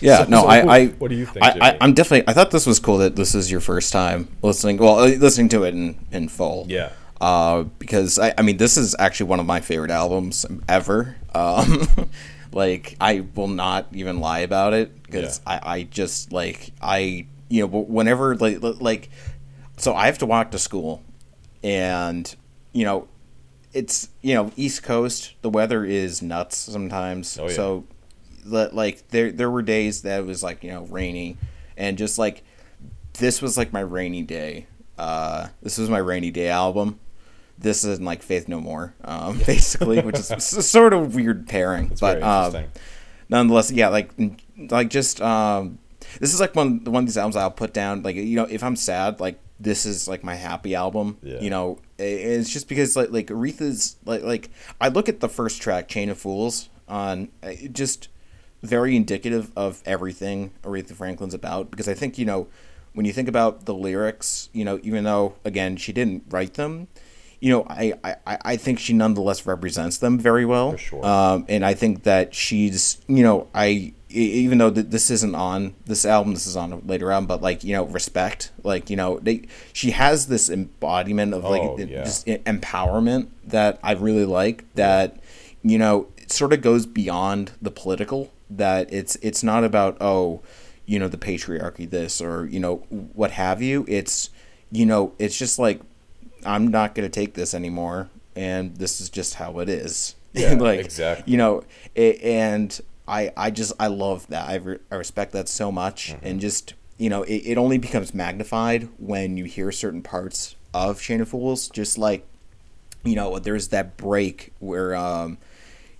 Yeah, 0.00 0.24
So- 0.24 0.30
no, 0.30 0.40
so 0.42 0.46
I, 0.48 0.64
what- 0.64 0.70
I, 0.74 0.86
what 0.98 1.08
do 1.10 1.16
you 1.16 1.26
think, 1.26 1.44
I, 1.44 1.76
I'm 1.80 1.94
definitely. 1.94 2.28
I 2.28 2.32
thought 2.34 2.50
this 2.50 2.66
was 2.66 2.78
cool 2.80 2.98
that 2.98 3.16
this 3.16 3.34
is 3.34 3.50
your 3.50 3.60
first 3.60 3.92
time 3.92 4.28
listening. 4.42 4.76
Well, 4.78 4.98
uh, 4.98 5.06
listening 5.08 5.48
to 5.50 5.64
it 5.64 5.74
in 5.74 5.96
in 6.12 6.28
full. 6.28 6.66
Yeah. 6.68 6.90
Uh, 7.20 7.62
because 7.78 8.18
I, 8.18 8.34
I 8.36 8.42
mean, 8.42 8.58
this 8.58 8.76
is 8.76 8.94
actually 8.98 9.28
one 9.30 9.40
of 9.40 9.46
my 9.46 9.60
favorite 9.60 9.90
albums 9.90 10.44
ever. 10.68 11.16
Um, 11.34 11.88
like 12.52 12.96
I 13.00 13.24
will 13.34 13.48
not 13.48 13.86
even 13.92 14.20
lie 14.20 14.40
about 14.40 14.74
it 14.74 15.02
because 15.02 15.40
Yeah. 15.46 15.60
I, 15.64 15.72
I 15.78 15.82
just 15.84 16.32
like 16.32 16.72
I 16.82 17.26
you 17.48 17.62
know 17.62 17.66
whenever 17.68 18.34
like 18.36 18.58
like 18.60 19.08
so 19.78 19.94
I 19.94 20.06
have 20.06 20.18
to 20.18 20.26
walk 20.26 20.50
to 20.52 20.58
school, 20.58 21.02
and 21.62 22.34
you 22.72 22.84
know 22.84 23.08
it's 23.72 24.08
you 24.22 24.34
know 24.34 24.50
East 24.56 24.82
Coast. 24.82 25.34
The 25.42 25.50
weather 25.50 25.84
is 25.84 26.22
nuts 26.22 26.56
sometimes. 26.56 27.38
Oh, 27.38 27.48
yeah. 27.48 27.54
So, 27.54 27.84
li- 28.46 28.68
like 28.72 29.08
there 29.08 29.32
there 29.32 29.50
were 29.50 29.62
days 29.62 30.02
that 30.02 30.20
it 30.20 30.26
was 30.26 30.42
like 30.42 30.62
you 30.64 30.70
know 30.70 30.84
rainy, 30.84 31.36
and 31.76 31.98
just 31.98 32.18
like 32.18 32.42
this 33.18 33.42
was 33.42 33.56
like 33.56 33.72
my 33.72 33.80
rainy 33.80 34.22
day. 34.22 34.66
Uh, 34.98 35.48
this 35.62 35.78
was 35.78 35.90
my 35.90 35.98
rainy 35.98 36.30
day 36.30 36.48
album. 36.48 36.98
This 37.58 37.84
is 37.84 38.00
like 38.00 38.22
Faith 38.22 38.48
No 38.48 38.60
More, 38.60 38.94
um, 39.04 39.38
basically, 39.46 40.00
which 40.00 40.18
is 40.18 40.32
sort 40.68 40.92
of 40.92 41.14
weird 41.14 41.46
pairing, 41.48 41.90
It's 41.90 42.00
but 42.00 42.22
um, 42.22 42.64
nonetheless, 43.28 43.70
yeah, 43.70 43.88
like 43.88 44.10
like 44.56 44.90
just 44.90 45.20
um, 45.20 45.78
this 46.20 46.34
is 46.34 46.40
like 46.40 46.54
one 46.54 46.84
one 46.84 47.04
of 47.04 47.06
these 47.06 47.16
albums 47.16 47.36
I'll 47.36 47.50
put 47.50 47.72
down. 47.72 48.02
Like 48.02 48.16
you 48.16 48.36
know, 48.36 48.44
if 48.44 48.62
I'm 48.62 48.76
sad, 48.76 49.20
like 49.20 49.38
this 49.58 49.86
is 49.86 50.06
like 50.06 50.22
my 50.22 50.34
happy 50.34 50.74
album. 50.74 51.18
Yeah. 51.22 51.40
You 51.40 51.50
know, 51.50 51.78
it's 51.98 52.50
just 52.50 52.68
because 52.68 52.96
like 52.96 53.10
like 53.10 53.28
Aretha's 53.28 53.96
like 54.04 54.22
like 54.22 54.50
I 54.80 54.88
look 54.88 55.08
at 55.08 55.20
the 55.20 55.28
first 55.28 55.62
track, 55.62 55.88
Chain 55.88 56.10
of 56.10 56.18
Fools, 56.18 56.68
on 56.88 57.28
just 57.72 58.08
very 58.66 58.96
indicative 58.96 59.50
of 59.56 59.82
everything 59.86 60.50
Aretha 60.62 60.92
Franklin's 60.94 61.34
about. 61.34 61.70
Because 61.70 61.88
I 61.88 61.94
think 61.94 62.18
you 62.18 62.24
know 62.26 62.48
when 62.92 63.06
you 63.06 63.12
think 63.12 63.28
about 63.28 63.64
the 63.66 63.74
lyrics, 63.74 64.48
you 64.52 64.64
know, 64.64 64.80
even 64.82 65.04
though 65.04 65.34
again 65.44 65.76
she 65.76 65.92
didn't 65.92 66.24
write 66.30 66.54
them. 66.54 66.88
You 67.38 67.50
know, 67.52 67.66
I, 67.68 67.92
I, 68.02 68.38
I 68.52 68.56
think 68.56 68.78
she 68.78 68.94
nonetheless 68.94 69.44
represents 69.44 69.98
them 69.98 70.18
very 70.18 70.46
well. 70.46 70.72
For 70.72 70.78
sure. 70.78 71.04
Um, 71.06 71.44
and 71.50 71.66
I 71.66 71.74
think 71.74 72.04
that 72.04 72.34
she's, 72.34 72.96
you 73.08 73.22
know, 73.22 73.48
I 73.54 73.92
even 74.08 74.56
though 74.56 74.70
th- 74.70 74.86
this 74.86 75.10
isn't 75.10 75.34
on 75.34 75.74
this 75.84 76.06
album, 76.06 76.32
this 76.32 76.46
is 76.46 76.56
on 76.56 76.80
later 76.86 77.12
on, 77.12 77.26
but 77.26 77.42
like 77.42 77.62
you 77.62 77.74
know, 77.74 77.84
respect, 77.84 78.52
like 78.64 78.88
you 78.88 78.96
know, 78.96 79.18
they 79.18 79.42
she 79.74 79.90
has 79.90 80.28
this 80.28 80.48
embodiment 80.48 81.34
of 81.34 81.44
like 81.44 81.60
Oh, 81.60 81.76
yeah. 81.78 82.04
just 82.04 82.26
empowerment 82.26 83.28
that 83.44 83.78
I 83.82 83.92
really 83.92 84.24
like. 84.24 84.64
That 84.74 85.18
you 85.62 85.76
know, 85.78 86.08
it 86.16 86.32
sort 86.32 86.54
of 86.54 86.62
goes 86.62 86.86
beyond 86.86 87.52
the 87.60 87.70
political. 87.70 88.32
That 88.50 88.92
it's 88.92 89.16
it's 89.22 89.42
not 89.42 89.64
about 89.64 89.96
oh, 90.00 90.40
you 90.84 90.98
know, 90.98 91.08
the 91.08 91.16
patriarchy, 91.18 91.88
this 91.88 92.20
or 92.20 92.46
you 92.46 92.60
know 92.60 92.76
what 92.88 93.32
have 93.32 93.60
you. 93.62 93.84
It's 93.88 94.30
you 94.70 94.86
know, 94.86 95.12
it's 95.18 95.36
just 95.38 95.58
like 95.58 95.80
I'm 96.44 96.68
not 96.68 96.94
going 96.94 97.08
to 97.08 97.12
take 97.20 97.34
this 97.34 97.54
anymore, 97.54 98.08
and 98.36 98.76
this 98.76 99.00
is 99.00 99.08
just 99.10 99.34
how 99.34 99.58
it 99.60 99.68
is. 99.68 100.14
Yeah, 100.36 100.52
like 100.52 100.80
exactly. 100.80 101.32
You 101.32 101.38
know, 101.38 101.62
a 101.96 102.18
and 102.18 102.78
I 103.08 103.32
I 103.38 103.50
just 103.50 103.72
I 103.80 103.86
love 103.86 104.26
that. 104.28 104.46
I, 104.46 104.56
re- 104.56 104.78
I 104.90 104.96
respect 104.96 105.32
that 105.32 105.48
so 105.48 105.72
much, 105.72 106.12
Mm-hmm. 106.12 106.26
and 106.26 106.40
just 106.40 106.74
you 106.98 107.08
know, 107.08 107.22
it, 107.22 107.36
it 107.36 107.56
only 107.58 107.78
becomes 107.78 108.12
magnified 108.12 108.88
when 108.98 109.38
you 109.38 109.44
hear 109.44 109.72
certain 109.72 110.02
parts 110.02 110.54
of 110.74 111.00
Chain 111.00 111.22
of 111.22 111.30
Fools. 111.30 111.70
Just 111.70 111.96
like 111.96 112.26
you 113.02 113.14
know, 113.16 113.38
there's 113.38 113.68
that 113.68 113.96
break 113.96 114.52
where 114.58 114.94
um, 114.94 115.38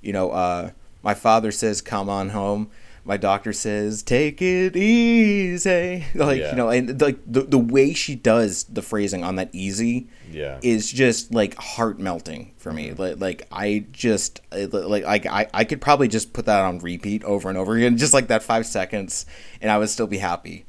you 0.03 0.13
know, 0.13 0.31
uh, 0.33 0.73
my 1.07 1.15
father 1.15 1.51
says, 1.53 1.81
"Come 1.81 2.09
on 2.11 2.31
home." 2.31 2.69
My 3.05 3.17
doctor 3.17 3.53
says, 3.53 4.03
"Take 4.03 4.43
it 4.43 4.75
easy." 4.77 6.05
Like 6.15 6.41
Yeah. 6.41 6.51
you 6.51 6.57
know, 6.57 6.69
and 6.71 7.01
like 7.01 7.19
the 7.27 7.43
the 7.43 7.59
way 7.77 7.93
she 7.95 8.15
does 8.17 8.65
the 8.65 8.83
phrasing 8.83 9.23
on 9.23 9.37
that 9.37 9.49
"easy" 9.53 10.09
Yeah. 10.31 10.59
is 10.63 10.91
just 10.93 11.33
like 11.33 11.55
heart 11.55 11.99
melting 12.01 12.53
for 12.57 12.73
me. 12.73 12.93
Like, 12.93 13.21
like 13.21 13.47
I 13.53 13.87
just 13.93 14.41
like 14.51 15.05
like 15.05 15.25
I 15.27 15.47
I 15.55 15.63
could 15.65 15.81
probably 15.81 16.09
just 16.09 16.33
put 16.33 16.47
that 16.47 16.61
on 16.65 16.81
repeat 16.81 17.23
over 17.23 17.49
and 17.49 17.57
over 17.57 17.77
again, 17.77 17.97
just 17.97 18.13
like 18.13 18.27
that 18.29 18.43
five 18.43 18.67
seconds, 18.67 19.25
and 19.63 19.71
I 19.71 19.79
would 19.79 19.89
still 19.91 20.09
be 20.09 20.19
happy. 20.19 20.67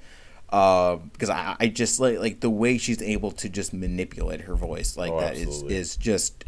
Uh, 0.49 0.97
because 1.11 1.29
I, 1.29 1.57
I 1.59 1.67
just 1.67 1.99
like 1.99 2.19
like 2.19 2.39
the 2.41 2.49
way 2.51 2.77
she's 2.77 3.01
able 3.01 3.31
to 3.31 3.49
just 3.49 3.73
manipulate 3.73 4.41
her 4.41 4.55
voice 4.55 4.95
like 4.95 5.11
Oh, 5.11 5.19
that 5.19 5.35
is 5.35 5.47
absolutely. 5.47 5.75
is 5.75 5.97
just 5.97 6.45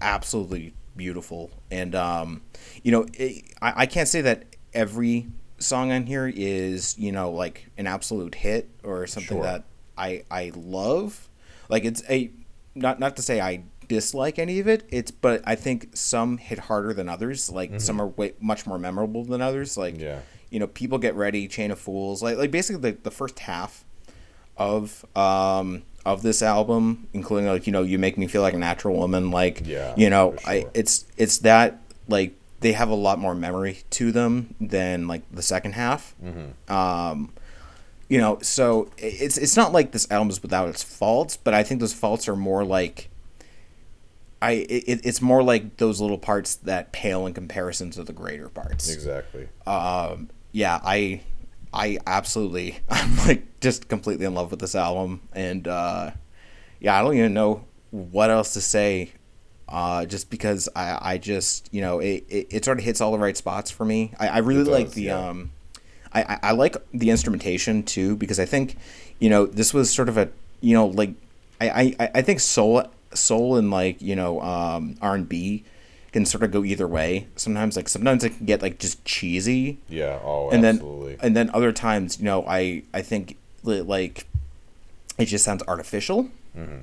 absolutely 0.00 0.72
beautiful. 1.04 1.50
And 1.70 1.94
um, 1.94 2.42
you 2.84 2.92
know, 2.92 3.06
it, 3.14 3.44
I 3.62 3.72
I 3.82 3.86
can't 3.86 4.06
say 4.08 4.20
that 4.20 4.44
every 4.74 5.26
song 5.58 5.90
on 5.92 6.06
here 6.06 6.30
is 6.34 6.96
you 6.98 7.10
know 7.12 7.30
like 7.30 7.66
an 7.78 7.86
absolute 7.86 8.34
hit 8.34 8.68
or 8.84 9.06
something 9.06 9.38
Sure. 9.38 9.42
that 9.42 9.64
I 9.96 10.24
I 10.30 10.52
love. 10.54 11.28
Like 11.70 11.84
it's 11.84 12.02
a 12.10 12.30
not 12.74 13.00
not 13.00 13.16
to 13.16 13.22
say 13.22 13.40
I 13.40 13.62
dislike 13.88 14.38
any 14.38 14.60
of 14.60 14.68
it. 14.68 14.84
It's 14.90 15.10
but 15.10 15.42
I 15.46 15.54
think 15.54 15.96
some 15.96 16.36
hit 16.36 16.58
harder 16.68 16.92
than 16.92 17.08
others. 17.08 17.50
Like 17.50 17.80
some 17.80 17.98
are 18.00 18.06
way 18.08 18.34
much 18.40 18.66
more 18.66 18.78
memorable 18.78 19.24
than 19.24 19.40
others. 19.40 19.76
Like 19.78 19.94
Mm-hmm. 19.94 20.02
Yeah. 20.04 20.20
you 20.50 20.58
know, 20.60 20.66
people 20.66 20.98
get 20.98 21.14
ready, 21.14 21.48
Chain 21.48 21.70
of 21.70 21.78
Fools. 21.78 22.22
Like 22.22 22.36
like 22.36 22.50
basically 22.50 22.90
the, 22.92 22.98
the 23.02 23.10
first 23.10 23.38
half 23.40 23.84
of 24.56 25.04
um 25.16 25.82
of 26.04 26.22
this 26.22 26.42
album, 26.42 27.08
including 27.12 27.48
like 27.48 27.66
you 27.66 27.72
know, 27.72 27.82
you 27.82 27.98
make 27.98 28.16
me 28.16 28.26
feel 28.26 28.42
like 28.42 28.54
a 28.54 28.58
natural 28.58 28.96
woman. 28.96 29.30
Like 29.30 29.62
Yeah, 29.64 29.94
you 29.96 30.10
know, 30.10 30.32
for 30.32 30.48
I 30.48 30.66
it's 30.74 31.06
it's 31.16 31.38
that 31.38 31.80
like 32.08 32.34
they 32.60 32.72
have 32.72 32.90
a 32.90 32.94
lot 32.94 33.18
more 33.18 33.34
memory 33.34 33.80
to 33.90 34.12
them 34.12 34.54
than 34.60 35.08
like 35.08 35.22
the 35.32 35.42
second 35.42 35.72
half. 35.72 36.14
Mm-hmm. 36.22 36.72
Um, 36.72 37.32
you 38.08 38.18
know, 38.18 38.38
so 38.42 38.90
it's 38.98 39.38
it's 39.38 39.56
not 39.56 39.72
like 39.72 39.92
this 39.92 40.10
album 40.10 40.30
is 40.30 40.42
without 40.42 40.68
its 40.68 40.82
faults, 40.82 41.36
but 41.36 41.54
I 41.54 41.62
think 41.62 41.80
those 41.80 41.94
faults 41.94 42.28
are 42.28 42.36
more 42.36 42.64
like 42.64 43.08
I 44.42 44.52
it, 44.52 45.00
it's 45.04 45.22
more 45.22 45.42
like 45.42 45.76
those 45.76 46.00
little 46.00 46.18
parts 46.18 46.56
that 46.56 46.92
pale 46.92 47.26
in 47.26 47.34
comparison 47.34 47.90
to 47.92 48.04
the 48.04 48.12
greater 48.12 48.48
parts. 48.48 48.92
Exactly. 48.92 49.48
Um, 49.66 50.30
yeah, 50.52 50.80
I 50.82 51.20
I 51.72 51.98
absolutely 52.06 52.78
I'm 52.90 53.16
like 53.18 53.60
just 53.60 53.88
completely 53.88 54.26
in 54.26 54.34
love 54.34 54.50
with 54.50 54.60
this 54.60 54.74
album, 54.74 55.20
and 55.32 55.66
uh, 55.68 56.12
yeah, 56.80 56.98
I 56.98 57.02
don't 57.02 57.16
even 57.16 57.34
know 57.34 57.64
what 57.90 58.30
else 58.30 58.54
to 58.54 58.60
say. 58.60 59.12
Uh, 59.68 60.04
just 60.04 60.30
because 60.30 60.68
I, 60.74 60.98
I 61.12 61.18
just 61.18 61.72
you 61.72 61.80
know 61.80 62.00
it, 62.00 62.24
it, 62.28 62.46
it 62.50 62.64
sort 62.64 62.78
of 62.78 62.84
hits 62.84 63.00
all 63.00 63.12
the 63.12 63.18
right 63.18 63.36
spots 63.36 63.70
for 63.70 63.84
me. 63.84 64.12
I, 64.18 64.28
I 64.28 64.38
really 64.38 64.62
It 64.62 64.66
like 64.66 64.90
the 64.90 65.02
yeah. 65.02 65.28
um, 65.28 65.52
I, 66.12 66.22
I, 66.22 66.38
I 66.42 66.52
like 66.52 66.76
the 66.92 67.10
instrumentation 67.10 67.84
too 67.84 68.16
because 68.16 68.40
I 68.40 68.46
think 68.46 68.76
you 69.20 69.30
know 69.30 69.46
this 69.46 69.72
was 69.72 69.92
sort 69.92 70.08
of 70.08 70.18
a 70.18 70.28
you 70.60 70.74
know 70.74 70.86
like 70.86 71.14
I, 71.60 71.94
I, 72.00 72.10
I 72.16 72.22
think 72.22 72.40
soul 72.40 72.84
soul 73.14 73.56
and 73.56 73.70
like 73.70 74.02
you 74.02 74.16
know 74.16 74.40
um, 74.40 74.96
R 75.00 75.14
and 75.14 75.28
B 75.28 75.64
can 76.12 76.26
sort 76.26 76.42
of 76.42 76.50
go 76.50 76.64
either 76.64 76.86
way. 76.88 77.26
Sometimes 77.36 77.76
like 77.76 77.88
sometimes 77.88 78.24
it 78.24 78.30
can 78.36 78.46
get 78.46 78.62
like 78.62 78.78
just 78.78 79.04
cheesy, 79.04 79.78
Yeah. 79.88 80.18
Oh, 80.24 80.50
and 80.50 80.64
absolutely. 80.64 81.16
then 81.16 81.26
and 81.26 81.36
then 81.36 81.50
other 81.54 81.72
times 81.72 82.18
you 82.18 82.24
know 82.24 82.44
I 82.46 82.82
I 82.92 83.02
think 83.02 83.36
like 83.62 84.26
it 85.18 85.26
just 85.26 85.44
sounds 85.44 85.62
artificial, 85.68 86.28
Mm-hmm. 86.56 86.78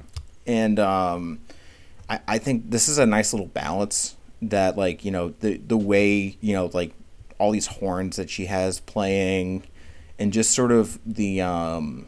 and 0.46 0.80
um, 0.80 1.40
I 2.10 2.20
I 2.28 2.38
think 2.38 2.70
this 2.72 2.88
is 2.88 2.98
a 2.98 3.06
nice 3.06 3.34
little 3.34 3.48
balance 3.48 4.16
that 4.42 4.78
like 4.78 5.04
you 5.04 5.12
know 5.12 5.34
the 5.40 5.58
the 5.58 5.78
way 5.78 6.38
you 6.42 6.54
know 6.54 6.70
like 6.74 6.94
all 7.40 7.52
these 7.52 7.68
horns 7.68 8.16
that 8.18 8.30
she 8.30 8.46
has 8.46 8.80
playing, 8.82 9.64
and 10.20 10.32
just 10.32 10.52
sort 10.52 10.72
of 10.72 11.00
the 11.06 11.42
um 11.42 12.08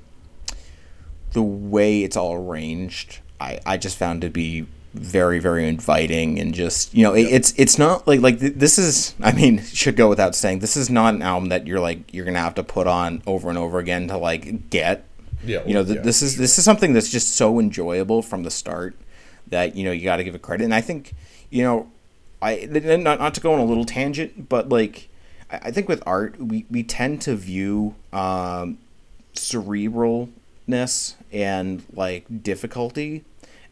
the 1.33 1.43
way 1.43 2.03
it's 2.03 2.15
all 2.17 2.33
arranged. 2.35 3.19
I 3.41 3.59
I 3.65 3.77
just 3.77 3.97
found 3.97 4.21
to 4.21 4.29
be 4.29 4.65
very 4.93 5.37
very 5.37 5.67
inviting 5.67 6.39
and 6.39 6.53
just 6.55 6.93
you 6.95 7.03
know 7.03 7.13
it, 7.13 7.23
it's 7.23 7.53
it's 7.57 7.77
not 7.77 8.07
like 8.07 8.21
like 8.21 8.39
th- 8.39 8.55
this 8.55 8.79
is 8.79 9.13
i 9.21 9.31
mean 9.31 9.63
should 9.63 9.95
go 9.95 10.09
without 10.09 10.33
saying 10.33 10.59
this 10.59 10.75
is 10.75 10.89
not 10.89 11.13
an 11.13 11.21
album 11.21 11.49
that 11.49 11.67
you're 11.67 11.79
like 11.79 12.11
you're 12.11 12.25
gonna 12.25 12.39
have 12.39 12.55
to 12.55 12.63
put 12.63 12.87
on 12.87 13.21
over 13.27 13.49
and 13.49 13.57
over 13.57 13.79
again 13.79 14.07
to 14.07 14.17
like 14.17 14.69
get. 14.69 15.05
Yeah, 15.45 15.63
you 15.65 15.73
know 15.73 15.85
th- 15.85 15.97
yeah, 15.97 16.01
this 16.01 16.21
is 16.21 16.35
this 16.35 16.57
is 16.57 16.65
something 16.65 16.91
that's 16.91 17.09
just 17.09 17.35
so 17.35 17.59
enjoyable 17.59 18.21
from 18.21 18.43
the 18.43 18.51
start 18.51 18.95
that 19.47 19.75
you 19.75 19.85
know 19.85 19.91
you 19.91 20.03
got 20.03 20.17
to 20.17 20.23
give 20.23 20.35
it 20.35 20.41
credit. 20.41 20.63
And 20.65 20.73
i 20.73 20.81
think 20.81 21.13
you 21.49 21.63
know 21.63 21.89
i 22.41 22.67
not, 22.69 23.19
not 23.19 23.33
to 23.35 23.41
go 23.41 23.53
on 23.53 23.59
a 23.59 23.65
little 23.65 23.85
tangent 23.85 24.49
but 24.49 24.69
like 24.69 25.07
i, 25.49 25.57
I 25.63 25.71
think 25.71 25.87
with 25.87 26.03
art 26.05 26.37
we, 26.39 26.65
we 26.69 26.83
tend 26.83 27.21
to 27.21 27.35
view 27.35 27.95
um, 28.11 28.79
cerebralness 29.33 31.15
and 31.31 31.83
like 31.93 32.43
difficulty 32.43 33.23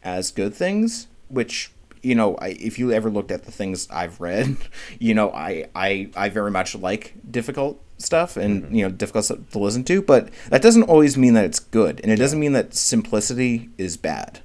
as 0.02 0.30
good 0.30 0.54
things 0.54 1.08
which 1.28 1.70
you 2.02 2.14
know 2.14 2.36
I, 2.36 2.48
if 2.48 2.78
you 2.78 2.92
ever 2.92 3.10
looked 3.10 3.30
at 3.30 3.44
the 3.44 3.52
things 3.52 3.88
i've 3.90 4.20
read 4.20 4.56
you 4.98 5.14
know 5.14 5.30
i 5.32 5.68
i, 5.74 6.10
I 6.16 6.28
very 6.28 6.50
much 6.50 6.74
like 6.74 7.14
difficult 7.30 7.82
stuff 7.98 8.36
and 8.36 8.74
you 8.74 8.84
know 8.84 8.90
difficult 8.90 9.24
stuff 9.24 9.38
to 9.50 9.58
listen 9.58 9.82
to 9.84 10.00
but 10.00 10.30
that 10.50 10.62
doesn't 10.62 10.84
always 10.84 11.16
mean 11.16 11.34
that 11.34 11.44
it's 11.44 11.58
good 11.58 12.00
and 12.02 12.12
it 12.12 12.16
doesn't 12.16 12.38
mean 12.40 12.52
that 12.52 12.74
simplicity 12.74 13.68
is 13.76 13.96
bad. 13.96 14.40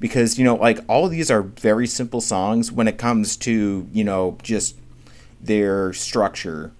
Because 0.00 0.38
you 0.38 0.44
know 0.44 0.56
like 0.56 0.80
all 0.88 1.06
of 1.06 1.12
these 1.12 1.30
are 1.30 1.42
very 1.42 1.86
simple 1.86 2.20
songs 2.20 2.72
when 2.72 2.88
it 2.88 2.98
comes 2.98 3.36
to 3.38 3.88
you 3.92 4.04
know 4.04 4.36
just 4.42 4.76
their 5.40 5.92
structure 5.92 6.72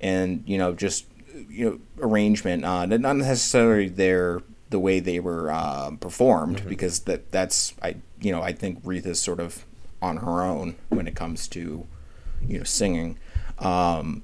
and 0.00 0.42
you 0.46 0.58
know 0.58 0.74
just 0.74 1.06
you 1.48 1.64
know 1.64 2.06
arrangement, 2.06 2.64
uh, 2.64 2.84
not 2.84 3.16
necessarily 3.16 3.88
their 3.88 4.42
the 4.70 4.78
way 4.78 5.00
they 5.00 5.20
were 5.20 5.50
uh, 5.50 5.90
performed 6.00 6.66
because 6.68 7.00
that 7.00 7.30
that's 7.32 7.74
I 7.82 7.96
you 8.20 8.32
know 8.32 8.42
I 8.42 8.52
think 8.52 8.82
Retha's 8.84 9.20
sort 9.20 9.40
of 9.40 9.64
on 10.00 10.18
her 10.18 10.42
own 10.42 10.76
when 10.88 11.06
it 11.06 11.14
comes 11.14 11.48
to 11.48 11.86
you 12.46 12.58
know 12.58 12.64
singing. 12.64 13.18
Um, 13.58 14.22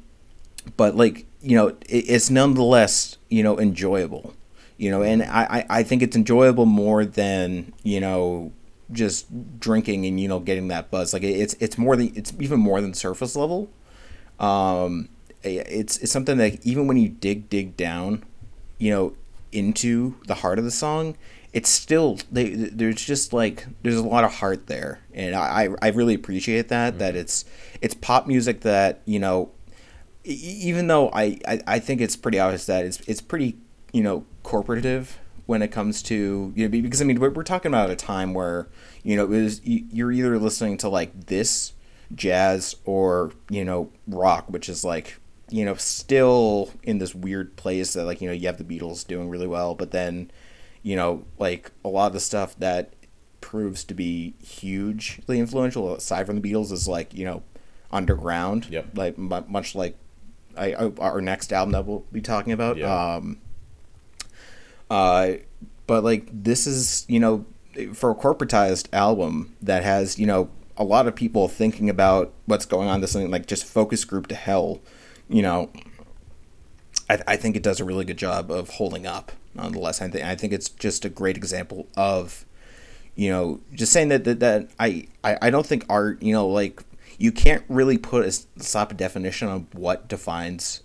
but 0.77 0.97
like 0.97 1.27
you 1.41 1.57
know 1.57 1.69
it, 1.69 1.79
it's 1.89 2.31
nonetheless 2.31 3.19
you 3.29 3.43
know 3.43 3.59
enjoyable 3.59 4.35
you 4.77 4.91
know 4.91 5.03
and 5.03 5.23
I, 5.23 5.65
I 5.69 5.83
think 5.83 6.03
it's 6.03 6.17
enjoyable 6.17 6.67
more 6.67 7.05
than 7.05 7.73
you 7.83 8.01
know 8.01 8.53
just 8.93 9.61
drinking 9.61 10.05
and 10.07 10.21
you 10.21 10.29
know 10.29 10.41
getting 10.41 10.69
that 10.69 10.91
buzz. 10.91 11.13
Like 11.13 11.23
it's 11.23 11.55
it's 11.55 11.79
more 11.79 11.97
than 11.97 12.13
it's 12.15 12.33
even 12.39 12.61
more 12.61 12.81
than 12.81 12.95
surface 12.95 13.37
level. 13.37 13.71
Um 14.39 15.09
it's 15.43 15.99
it's 15.99 16.13
something 16.13 16.39
that 16.39 16.65
even 16.65 16.87
when 16.87 16.97
you 16.97 17.09
dig 17.09 17.51
dig 17.51 17.77
down 17.77 18.25
you 18.79 18.91
know 18.91 19.15
into 19.55 20.17
the 20.27 20.35
heart 20.35 20.59
of 20.59 20.65
the 20.65 20.71
song 20.71 21.17
it's 21.55 21.69
still 21.69 22.19
they, 22.33 22.51
there's 22.51 22.97
just 22.97 23.33
like 23.33 23.67
there's 23.83 23.97
a 23.97 24.03
lot 24.03 24.25
of 24.25 24.35
heart 24.35 24.67
there. 24.67 25.01
And 25.15 25.35
i 25.37 25.69
i 25.81 25.89
really 25.89 26.15
appreciate 26.15 26.69
that 26.69 26.91
mm-hmm. 26.91 26.99
that 26.99 27.17
it's 27.17 27.45
it's 27.81 27.95
pop 27.95 28.27
music 28.27 28.61
that 28.63 29.01
you 29.07 29.21
know 29.21 29.53
even 30.25 30.89
though 30.89 31.11
I, 31.11 31.39
I, 31.47 31.61
I 31.67 31.79
think 31.79 32.01
it's 32.01 32.17
pretty 32.17 32.41
obvious 32.41 32.67
that 32.67 32.85
it's 32.85 33.01
it's 33.07 33.21
pretty 33.21 33.57
you 33.93 34.03
know 34.03 34.27
corporative 34.43 35.11
when 35.47 35.63
it 35.63 35.69
comes 35.69 36.03
to 36.05 36.53
you 36.57 36.65
know 36.65 36.69
because 36.69 37.01
I 37.01 37.05
mean 37.05 37.21
we're, 37.21 37.31
we're 37.31 37.45
talking 37.45 37.71
about 37.71 37.89
a 37.89 37.97
time 37.97 38.35
where 38.35 38.69
you 39.05 39.15
know 39.15 39.25
it 39.25 39.29
was 39.29 39.65
you- 39.65 39.87
you're 39.93 40.11
either 40.11 40.39
listening 40.39 40.77
to 40.79 40.89
like 40.89 41.27
this 41.27 41.73
jazz 42.15 42.75
or 42.85 43.33
you 43.49 43.65
know 43.65 43.91
rock 44.09 44.47
which 44.49 44.69
is 44.69 44.85
like 44.85 45.21
you 45.51 45.65
know 45.65 45.75
still 45.75 46.71
in 46.83 46.99
this 46.99 47.15
weird 47.15 47.55
place 47.57 47.93
that 47.93 48.05
like 48.05 48.21
you 48.21 48.27
know 48.29 48.33
you 48.35 48.47
have 48.47 48.59
the 48.59 48.65
Beatles 48.65 49.07
doing 49.07 49.29
really 49.29 49.47
well 49.47 49.75
but 49.75 49.91
then 49.91 50.31
you 50.83 50.97
know 50.97 51.25
like 51.39 51.71
a 51.85 51.89
lot 51.89 52.07
of 52.09 52.13
the 52.15 52.21
stuff 52.21 52.57
that 52.59 52.93
proves 53.41 53.85
to 53.85 53.93
be 53.95 54.35
hugely 54.43 55.39
influential 55.39 55.95
aside 55.95 56.27
from 56.27 56.41
the 56.41 56.53
Beatles 56.53 56.73
is 56.73 56.89
like 56.89 57.13
you 57.13 57.25
know 57.25 57.43
underground 57.93 58.67
Yep. 58.71 58.87
like 58.97 59.19
mu- 59.19 59.45
much 59.49 59.75
like 59.75 59.97
I, 60.57 60.73
I 60.73 60.93
our 60.99 61.21
next 61.21 61.53
album 61.53 61.73
that 61.73 61.85
we'll 61.87 62.05
be 62.11 62.21
talking 62.21 62.53
about 62.53 62.77
Yeah. 62.77 63.15
um 63.17 63.39
uh 64.91 65.33
but 65.87 66.05
like 66.05 66.29
this 66.33 66.67
is 66.67 67.05
you 67.09 67.21
know 67.21 67.45
for 67.93 68.11
a 68.11 68.15
corporatized 68.15 68.87
album 68.93 69.55
that 69.61 69.83
has 69.83 70.19
you 70.19 70.27
know 70.27 70.49
a 70.77 70.85
lot 70.85 71.07
of 71.07 71.15
people 71.15 71.49
thinking 71.49 71.89
about 71.89 72.33
what's 72.47 72.67
going 72.67 72.89
on 72.89 73.01
this 73.01 73.13
thing 73.13 73.31
like 73.31 73.47
just 73.47 73.65
focus 73.65 74.05
group 74.05 74.27
to 74.29 74.35
hell 74.35 74.81
you 75.29 75.43
know 75.43 75.71
I, 77.09 77.21
I 77.29 77.37
think 77.37 77.57
it 77.57 77.63
does 77.63 77.81
a 77.81 77.85
really 77.85 78.05
good 78.05 78.17
job 78.17 78.51
of 78.51 78.71
holding 78.71 79.07
up 79.07 79.33
nonetheless. 79.55 80.01
I 80.01 80.09
think 80.09 80.25
I 80.25 80.35
think 80.35 80.53
it's 80.53 80.69
just 80.69 81.05
a 81.05 81.09
great 81.09 81.37
example 81.37 81.87
of 81.97 82.45
you 83.15 83.31
know 83.31 83.61
just 83.73 83.93
saying 83.93 84.09
that 84.09 84.25
that, 84.25 84.41
that 84.41 84.71
I, 84.79 85.07
I 85.23 85.39
I 85.43 85.51
don't 85.51 85.67
think 85.67 85.85
art 85.89 86.23
you 86.23 86.33
know 86.33 86.47
like 86.47 86.83
you 87.19 87.31
can't 87.33 87.65
really 87.69 87.99
put 87.99 88.25
a 88.25 88.33
slap 88.63 88.91
a 88.91 88.95
definition 88.95 89.49
on 89.49 89.69
what 89.73 90.09
defines 90.09 90.83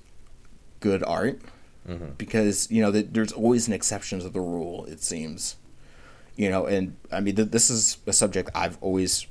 good 0.79 1.03
art 1.03 1.41
mm-hmm. 1.87 2.11
because 2.17 2.69
you 2.71 2.81
know 2.81 2.91
th- 2.91 3.07
there's 3.11 3.31
always 3.31 3.67
an 3.67 3.73
exception 3.73 4.19
to 4.19 4.29
the 4.29 4.41
rule 4.41 4.85
it 4.85 5.01
seems. 5.01 5.55
You 6.35 6.49
know 6.49 6.67
and 6.67 6.95
i 7.11 7.19
mean 7.19 7.35
th- 7.35 7.49
this 7.49 7.69
is 7.69 7.97
a 8.07 8.13
subject 8.13 8.49
i've 8.55 8.77
always 8.79 9.27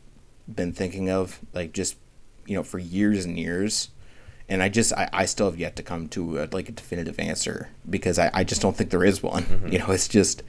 been 0.47 0.75
thinking 0.75 1.09
of 1.09 1.41
like 1.55 1.73
just 1.73 1.97
you 2.45 2.55
know 2.55 2.63
for 2.63 2.79
years 2.79 3.25
and 3.25 3.39
years 3.39 3.89
and 4.49 4.63
i 4.63 4.69
just 4.69 4.93
i, 4.93 5.09
I 5.13 5.25
still 5.27 5.51
have 5.51 5.59
yet 5.59 5.77
to 5.77 5.83
come 5.83 6.09
to 6.11 6.43
a, 6.43 6.49
like 6.53 6.69
a 6.69 6.73
definitive 6.73 7.19
answer 7.19 7.69
because 7.89 8.19
I, 8.19 8.31
I 8.33 8.45
just 8.45 8.63
don't 8.63 8.77
think 8.77 8.91
there 8.91 9.05
is 9.05 9.23
one. 9.23 9.69
You 9.71 9.79
know 9.79 9.91
it's 9.91 10.09
just 10.09 10.43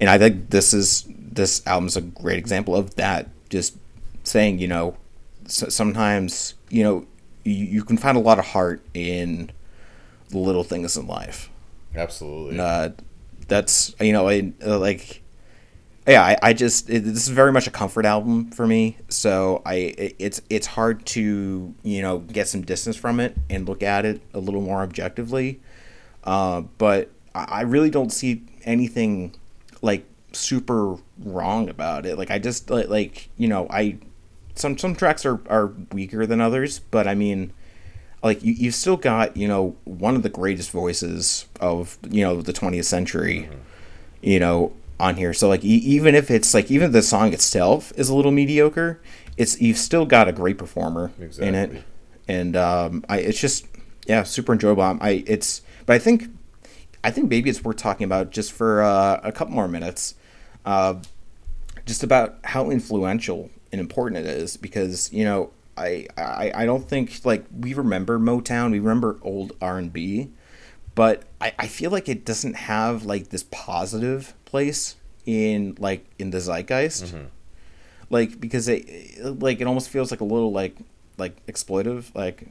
and 0.00 0.10
i 0.10 0.18
think 0.18 0.50
this 0.50 0.72
is 0.74 1.06
this 1.08 1.66
album's 1.66 1.96
a 1.96 2.00
great 2.00 2.38
example 2.38 2.74
of 2.74 2.94
that 2.96 3.28
just 3.48 3.76
saying 4.24 4.58
you 4.58 4.68
know 4.68 4.96
s 5.44 5.64
sometimes 5.74 6.54
you 6.70 6.82
know 6.82 7.06
you, 7.44 7.64
you 7.64 7.84
can 7.84 7.96
find 7.96 8.16
a 8.16 8.20
lot 8.20 8.38
of 8.38 8.46
heart 8.46 8.82
in 8.92 9.50
the 10.30 10.38
little 10.38 10.64
things 10.64 10.96
in 10.96 11.06
life. 11.06 11.50
Absolutely. 11.94 12.58
uh, 12.58 12.90
that's 13.48 13.94
you 14.00 14.12
know 14.12 14.28
I, 14.28 14.52
uh, 14.64 14.78
like 14.78 15.22
yeah 16.06 16.22
I, 16.22 16.36
I 16.42 16.52
just 16.52 16.88
it, 16.90 17.04
this 17.04 17.26
is 17.26 17.28
very 17.28 17.52
much 17.52 17.66
a 17.66 17.70
comfort 17.70 18.04
album 18.04 18.50
for 18.50 18.66
me 18.66 18.96
so 19.08 19.62
I 19.64 19.74
it, 19.74 20.16
it's 20.18 20.42
it's 20.50 20.66
hard 20.66 21.04
to 21.06 21.74
you 21.82 22.02
know 22.02 22.18
get 22.18 22.48
some 22.48 22.62
distance 22.62 22.96
from 22.96 23.20
it 23.20 23.36
and 23.50 23.68
look 23.68 23.82
at 23.82 24.04
it 24.04 24.20
a 24.34 24.38
little 24.38 24.60
more 24.60 24.82
objectively. 24.82 25.60
Uh, 26.24 26.62
but 26.78 27.10
I, 27.34 27.44
I 27.44 27.60
really 27.62 27.90
don't 27.90 28.12
see 28.12 28.42
anything 28.64 29.34
like 29.82 30.04
super 30.32 30.96
wrong 31.18 31.68
about 31.68 32.04
it. 32.04 32.18
Like 32.18 32.30
I 32.30 32.38
just 32.38 32.68
like, 32.70 32.88
like 32.88 33.28
you 33.36 33.48
know 33.48 33.66
I 33.70 33.98
some 34.54 34.76
some 34.78 34.94
tracks 34.94 35.24
are, 35.24 35.40
are 35.48 35.72
weaker 35.92 36.26
than 36.26 36.40
others 36.40 36.78
but 36.78 37.06
I 37.06 37.14
mean 37.14 37.52
like 38.22 38.42
you, 38.42 38.52
you've 38.54 38.74
still 38.74 38.96
got 38.96 39.36
you 39.36 39.46
know 39.46 39.76
one 39.84 40.16
of 40.16 40.22
the 40.22 40.28
greatest 40.30 40.70
voices 40.70 41.46
of 41.60 41.98
you 42.10 42.24
know 42.24 42.40
the 42.40 42.52
20th 42.52 42.84
century 42.84 43.48
you 44.22 44.40
know 44.40 44.72
on 44.98 45.16
here. 45.16 45.32
So 45.34 45.48
like 45.48 45.64
e- 45.64 45.68
even 45.68 46.14
if 46.14 46.30
it's 46.30 46.54
like 46.54 46.70
even 46.70 46.86
if 46.86 46.92
the 46.92 47.02
song 47.02 47.32
itself 47.32 47.92
is 47.96 48.08
a 48.08 48.14
little 48.14 48.32
mediocre 48.32 49.00
it's 49.36 49.60
you've 49.60 49.76
still 49.76 50.06
got 50.06 50.28
a 50.28 50.32
great 50.32 50.56
performer 50.58 51.12
in 51.48 51.54
it. 51.54 51.70
And 52.28 52.56
um 52.56 53.04
i 53.08 53.18
it's 53.18 53.40
just 53.40 53.66
yeah 54.06 54.22
super 54.22 54.52
enjoyable. 54.52 54.82
Um, 54.82 54.98
i 55.02 55.22
it's 55.26 55.62
but 55.84 55.94
i 55.94 55.98
think 55.98 56.28
i 57.04 57.10
think 57.10 57.28
maybe 57.28 57.50
it's 57.50 57.62
worth 57.62 57.76
talking 57.76 58.04
about 58.04 58.30
just 58.30 58.52
for 58.52 58.82
uh, 58.82 59.20
a 59.22 59.32
couple 59.32 59.54
more 59.54 59.68
minutes 59.68 60.14
uh 60.64 60.94
just 61.84 62.02
about 62.02 62.38
how 62.44 62.70
influential 62.70 63.50
and 63.72 63.80
important 63.80 64.26
it 64.26 64.26
is 64.26 64.56
because 64.56 65.12
you 65.12 65.24
know 65.24 65.50
I, 65.76 66.06
I 66.16 66.52
I 66.54 66.66
don't 66.66 66.88
think 66.88 67.20
like 67.24 67.44
we 67.54 67.74
remember 67.74 68.18
Motown 68.18 68.70
we 68.70 68.78
remember 68.78 69.18
old 69.20 69.52
R 69.60 69.76
and 69.76 69.92
B 69.92 70.30
but 70.96 71.22
I, 71.40 71.52
I 71.58 71.66
feel 71.68 71.90
like 71.92 72.08
it 72.08 72.24
doesn't 72.24 72.54
have 72.56 73.04
like 73.04 73.28
this 73.28 73.44
positive 73.52 74.34
place 74.46 74.96
in 75.26 75.76
like 75.78 76.04
in 76.18 76.30
the 76.30 76.38
zeitgeist. 76.40 77.14
Like 78.10 78.40
because 78.40 78.66
it 78.68 78.84
like 79.22 79.60
it 79.60 79.66
almost 79.66 79.88
feels 79.90 80.10
like 80.10 80.20
a 80.20 80.24
little 80.24 80.50
like 80.52 80.76
like 81.18 81.44
exploitive 81.46 82.14
like 82.14 82.48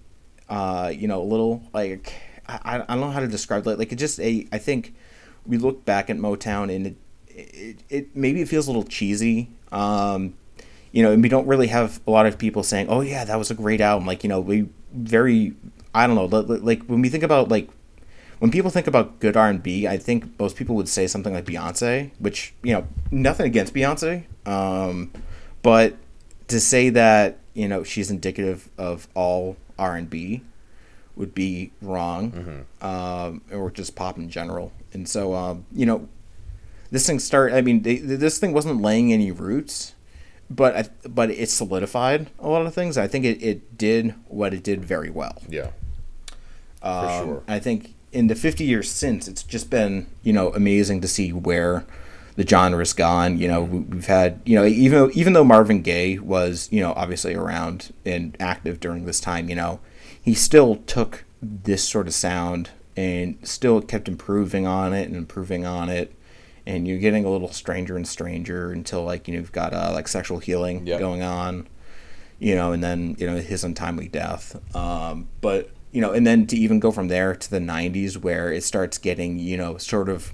uh 0.50 0.92
you 0.94 1.08
know 1.08 1.22
a 1.22 1.28
little 1.34 1.62
like 1.74 2.14
I, 2.48 2.84
I 2.88 2.94
don't 2.96 3.00
know 3.02 3.10
how 3.12 3.20
to 3.22 3.28
describe 3.28 3.66
it. 3.68 3.80
Like 3.80 3.92
it 3.92 3.96
just 3.96 4.20
a 4.20 4.48
I 4.52 4.58
think 4.58 4.94
we 5.48 5.58
look 5.58 5.84
back 5.86 6.10
at 6.10 6.18
Motown 6.18 6.74
and 6.76 6.88
it 6.88 6.96
it, 7.30 7.78
it 7.90 8.16
maybe 8.16 8.42
it 8.42 8.48
feels 8.50 8.68
a 8.68 8.72
little 8.72 8.84
cheesy 8.86 9.50
um 9.72 10.34
you 10.92 11.04
know 11.04 11.12
and 11.12 11.22
we 11.24 11.28
don't 11.30 11.48
really 11.48 11.68
have 11.68 12.00
a 12.08 12.12
lot 12.12 12.26
of 12.26 12.38
people 12.38 12.64
saying 12.64 12.88
oh 12.90 13.02
yeah 13.02 13.24
that 13.26 13.38
was 13.38 13.50
a 13.50 13.56
great 13.56 13.82
album. 13.82 14.06
Like 14.06 14.24
you 14.24 14.30
know 14.30 14.40
we 14.42 14.68
very 14.94 15.54
I 15.94 16.06
don't 16.06 16.16
know 16.18 16.26
li- 16.26 16.46
li- 16.54 16.60
like 16.60 16.84
when 16.88 17.02
we 17.02 17.08
think 17.10 17.24
about 17.24 17.48
like 17.50 17.70
when 18.40 18.52
people 18.52 18.72
think 18.72 18.88
about 18.88 19.20
good 19.20 19.38
R 19.38 19.50
and 19.50 19.62
B, 19.62 19.88
I 19.88 19.98
think 19.98 20.40
most 20.40 20.56
people 20.56 20.76
would 20.76 20.90
say 20.90 21.08
something 21.08 21.34
like 21.34 21.46
Beyonce, 21.46 22.12
which 22.20 22.54
you 22.64 22.74
know, 22.74 22.88
nothing 23.12 23.46
against 23.46 23.74
Beyonce, 23.74 24.26
um, 24.48 25.12
but 25.62 25.96
to 26.48 26.60
say 26.60 26.90
that 26.90 27.40
you 27.54 27.68
know 27.68 27.84
she's 27.84 28.12
indicative 28.12 28.70
of 28.78 29.08
all 29.14 29.58
R 29.80 29.96
and 29.96 30.10
B 30.10 30.42
would 31.16 31.34
be 31.34 31.72
wrong, 31.82 32.66
um, 32.82 33.42
or 33.52 33.72
just 33.72 33.96
pop 33.96 34.18
in 34.18 34.30
general. 34.30 34.72
And 34.94 35.08
so, 35.08 35.34
um, 35.34 35.66
you 35.74 35.86
know, 35.86 36.08
this 36.92 37.08
thing 37.08 37.20
start. 37.20 37.54
I 37.54 37.62
mean, 37.62 37.84
they, 37.84 37.98
this 37.98 38.38
thing 38.38 38.54
wasn't 38.54 38.82
laying 38.82 39.14
any 39.14 39.32
roots, 39.32 39.96
but 40.50 40.76
I, 40.76 41.08
but 41.08 41.30
it 41.32 41.50
solidified 41.50 42.30
a 42.40 42.48
lot 42.48 42.66
of 42.66 42.74
things. 42.74 42.98
I 42.98 43.08
think 43.08 43.26
it, 43.26 43.42
it 43.42 43.78
did 43.78 44.14
what 44.28 44.54
it 44.54 44.64
did 44.64 44.84
very 44.84 45.10
well. 45.10 45.42
Yeah. 45.48 45.72
Um, 46.82 47.08
For 47.08 47.26
sure. 47.26 47.44
I 47.48 47.60
think 47.60 47.96
in 48.16 48.28
the 48.28 48.36
50 48.36 48.64
years 48.64 48.90
since, 48.90 49.28
it's 49.28 49.44
just 49.44 49.70
been 49.70 50.08
you 50.24 50.34
know 50.34 50.50
amazing 50.54 51.02
to 51.02 51.08
see 51.08 51.32
where 51.34 51.86
the 52.36 52.48
genre's 52.48 52.94
gone. 52.94 53.38
You 53.38 53.48
know, 53.48 53.64
we- 53.64 53.80
we've 53.80 54.06
had 54.08 54.40
you 54.46 54.56
know 54.56 54.66
even 54.66 55.12
even 55.14 55.34
though 55.34 55.44
Marvin 55.44 55.82
Gaye 55.82 56.18
was 56.20 56.68
you 56.72 56.82
know 56.82 56.94
obviously 56.96 57.36
around 57.36 57.94
and 58.06 58.36
active 58.40 58.80
during 58.80 59.06
this 59.06 59.20
time, 59.20 59.50
you 59.50 59.56
know, 59.56 59.80
he 60.22 60.34
still 60.34 60.78
took 60.88 61.24
this 61.42 61.84
sort 61.88 62.08
of 62.08 62.14
sound 62.14 62.70
and 62.98 63.38
still 63.44 63.82
kept 63.82 64.08
improving 64.08 64.66
on 64.66 64.94
it 64.94 65.08
and 65.08 65.16
improving 65.18 65.66
on 65.66 65.90
it. 65.90 66.14
And 66.68 66.88
you're 66.88 66.98
getting 66.98 67.26
a 67.26 67.30
little 67.30 67.52
stranger 67.52 67.96
and 67.96 68.08
stranger 68.08 68.72
until 68.72 69.04
like 69.04 69.28
you 69.28 69.34
know 69.36 69.42
you've 69.42 69.52
got 69.52 69.74
uh, 69.74 69.92
like 69.94 70.08
sexual 70.08 70.40
healing 70.40 70.88
Yep. 70.88 71.00
going 71.00 71.22
on 71.22 71.68
you 72.38 72.54
know, 72.54 72.74
and 72.74 72.84
then 72.84 73.16
you 73.18 73.26
know 73.26 73.38
his 73.38 73.64
untimely 73.64 74.10
death. 74.10 74.60
Um, 74.76 75.30
but 75.40 75.70
you 75.96 76.02
know, 76.02 76.12
and 76.12 76.28
then 76.28 76.46
to 76.48 76.58
even 76.58 76.82
go 76.82 76.92
from 76.92 77.08
there 77.08 77.34
to 77.34 77.50
the 77.50 77.60
'90s, 77.60 78.18
where 78.18 78.52
it 78.52 78.66
starts 78.66 78.98
getting 78.98 79.40
you 79.40 79.56
know 79.56 79.78
sort 79.78 80.10
of 80.10 80.34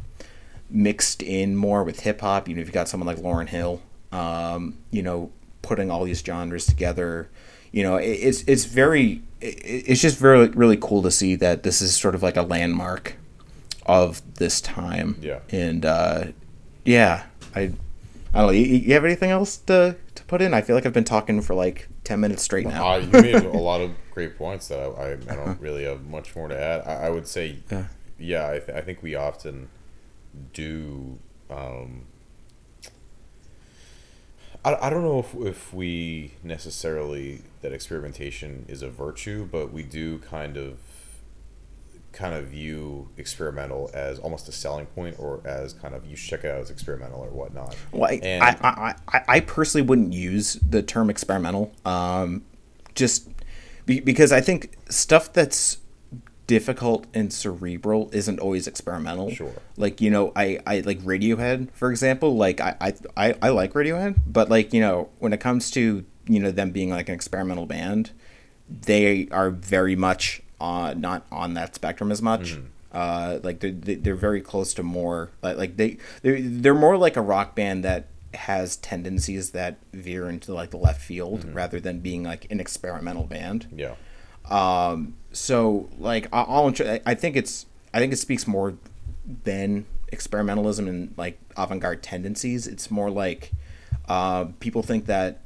mixed 0.72 1.22
in 1.22 1.56
more 1.56 1.84
with 1.84 2.00
hip 2.00 2.22
hop. 2.22 2.48
You 2.48 2.56
know, 2.56 2.62
if 2.62 2.68
you've 2.68 2.74
got 2.74 2.90
someone 2.90 3.06
like 3.06 3.18
Lauryn 3.18 3.48
Hill, 3.48 3.80
um, 4.12 4.80
you 4.90 5.04
know, 5.04 5.32
putting 5.62 5.92
all 5.92 6.04
these 6.04 6.22
genres 6.24 6.66
together. 6.66 7.30
you 7.72 7.84
know, 7.84 7.98
it, 7.98 8.10
it's 8.10 8.44
it's 8.48 8.66
very 8.66 9.22
it, 9.40 9.62
it's 9.64 10.02
just 10.02 10.18
very 10.18 10.48
really 10.50 10.78
cool 10.78 11.04
to 11.04 11.12
see 11.12 11.36
that 11.36 11.62
this 11.62 11.80
is 11.80 11.96
sort 11.96 12.16
of 12.16 12.24
like 12.24 12.38
a 12.38 12.42
landmark 12.42 13.18
of 13.86 14.22
this 14.36 14.62
time. 14.62 15.16
Yeah. 15.22 15.42
And 15.52 15.86
uh, 15.86 16.24
yeah, 16.86 17.26
I 17.56 17.74
I 18.34 18.40
don't 18.40 18.48
know. 18.48 18.54
You, 18.54 18.66
you 18.66 18.94
have 18.94 19.04
anything 19.06 19.30
else 19.30 19.58
to 19.58 19.98
to 20.16 20.24
put 20.26 20.42
in? 20.42 20.54
I 20.54 20.62
feel 20.62 20.76
like 20.76 20.86
I've 20.86 20.94
been 20.94 21.04
talking 21.04 21.42
for 21.42 21.54
like 21.54 21.88
ten 22.04 22.20
minutes 22.20 22.44
straight 22.44 22.66
now. 22.68 22.94
Uh, 22.94 22.98
you 22.98 23.08
made 23.12 23.36
a 23.44 23.50
lot 23.58 23.82
of 23.82 23.92
great 24.12 24.38
points 24.38 24.68
that 24.70 24.80
I, 24.80 24.84
I, 24.86 25.12
I 25.34 25.36
don't 25.36 25.60
really 25.60 25.84
have 25.84 26.06
much 26.08 26.36
more 26.36 26.48
to 26.48 26.58
add. 26.60 26.82
I, 26.88 27.08
I 27.08 27.10
would 27.10 27.28
say, 27.28 27.58
Yeah. 27.70 27.88
yeah, 28.18 28.48
I, 28.48 28.60
th- 28.60 28.70
I 28.78 28.82
think 28.82 29.02
we 29.04 29.16
often 29.16 29.68
do. 30.54 31.18
Um, 31.50 32.04
I, 34.64 34.76
I 34.88 34.90
don't 34.90 35.04
know 35.04 35.20
if, 35.20 35.34
if 35.36 35.74
we 35.74 36.34
necessarily 36.44 37.42
that 37.62 37.74
experimentation 37.74 38.66
is 38.68 38.82
a 38.82 38.90
virtue, 38.90 39.48
but 39.52 39.74
we 39.74 39.84
do 39.84 40.20
kind 40.20 40.56
of 40.56 40.78
kind 42.12 42.34
of 42.36 42.48
view 42.48 43.10
experimental 43.18 43.90
as 43.94 44.20
almost 44.20 44.48
a 44.50 44.52
selling 44.52 44.86
point 44.88 45.16
or 45.18 45.42
as 45.46 45.74
kind 45.74 45.96
of 45.96 46.06
you 46.06 46.16
should 46.16 46.30
check 46.30 46.44
it 46.44 46.52
out 46.52 46.60
as 46.60 46.70
experimental 46.70 47.22
or 47.22 47.30
whatnot. 47.30 47.76
Well, 47.92 48.10
I, 48.10 48.20
And- 48.24 48.44
I, 48.44 48.58
I, 48.62 48.96
I, 49.18 49.24
I 49.28 49.40
personally 49.40 49.86
wouldn't 49.88 50.14
use 50.14 50.54
the 50.56 50.82
term 50.84 51.10
experimental, 51.10 51.74
um, 51.86 52.44
just 52.96 53.30
be, 53.86 54.00
because 54.00 54.32
I 54.32 54.42
think 54.42 54.76
stuff 54.90 55.32
that's 55.32 55.78
difficult 56.48 57.08
and 57.14 57.32
cerebral 57.32 58.10
isn't 58.12 58.40
always 58.40 58.68
experimental. 58.68 59.32
Sure. 59.32 59.54
Like 59.78 60.02
you 60.02 60.10
know, 60.10 60.34
I, 60.36 60.60
I 60.68 60.82
like 60.82 61.00
Radiohead, 61.00 61.72
for 61.72 61.90
example. 61.90 62.36
Like 62.36 62.60
I, 62.60 62.76
I, 62.82 62.94
I, 63.16 63.36
I 63.42 63.50
like 63.50 63.72
Radiohead, 63.72 64.20
but 64.28 64.50
like 64.50 64.74
you 64.74 64.82
know, 64.82 65.10
when 65.20 65.32
it 65.32 65.40
comes 65.40 65.72
to 65.72 66.04
you 66.28 66.40
know 66.42 66.52
them 66.52 66.72
being 66.72 66.90
like 66.90 67.08
an 67.08 67.16
experimental 67.16 67.66
band, 67.66 68.12
they 68.70 69.30
are 69.32 69.50
very 69.50 69.96
much 69.96 70.42
uh, 70.62 70.94
not 70.96 71.26
on 71.32 71.56
that 71.56 71.74
spectrum 71.76 72.12
as 72.12 72.22
much. 72.22 72.58
Uh, 72.94 73.40
like 73.42 73.60
they're 73.62 73.72
they're 73.72 74.16
very 74.16 74.42
close 74.42 74.74
to 74.76 74.84
more 74.84 75.30
like 75.42 75.58
like 75.58 75.78
they 75.78 75.98
they're 76.24 76.40
they're 76.42 76.76
more 76.76 76.98
like 76.98 77.16
a 77.18 77.22
rock 77.22 77.56
band 77.56 77.84
that 77.86 78.06
has 78.34 78.76
tendencies 78.78 79.52
that 79.52 79.76
veer 79.94 80.30
into 80.30 80.54
like 80.54 80.70
the 80.72 80.78
left 80.78 81.02
field 81.02 81.44
rather 81.54 81.80
than 81.80 82.00
being 82.00 82.24
like 82.24 82.50
an 82.52 82.60
experimental 82.60 83.24
band. 83.24 83.68
Yeah. 83.76 83.96
Um, 84.50 85.16
so 85.32 85.90
like 86.00 86.28
I- 86.34 86.42
I'll 86.42 86.74
I 86.82 87.00
I 87.06 87.16
think 87.16 87.36
it's 87.38 87.66
I 87.94 88.00
think 88.00 88.12
it 88.14 88.18
speaks 88.18 88.46
more 88.48 88.74
than 89.46 89.86
experimentalism 90.12 90.88
and 90.90 91.14
like 91.18 91.40
avant-garde 91.56 92.04
tendencies. 92.04 92.68
It's 92.68 92.92
more 92.92 93.10
like 93.10 93.52
uh, 94.10 94.46
people 94.60 94.84
think 94.84 95.06
that 95.06 95.40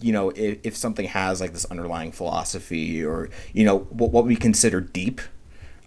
you 0.00 0.12
know 0.12 0.30
if, 0.30 0.58
if 0.64 0.76
something 0.76 1.06
has 1.06 1.40
like 1.40 1.52
this 1.52 1.64
underlying 1.66 2.12
philosophy 2.12 3.04
or 3.04 3.28
you 3.52 3.64
know 3.64 3.78
what, 3.90 4.10
what 4.10 4.24
we 4.24 4.36
consider 4.36 4.80
deep 4.80 5.20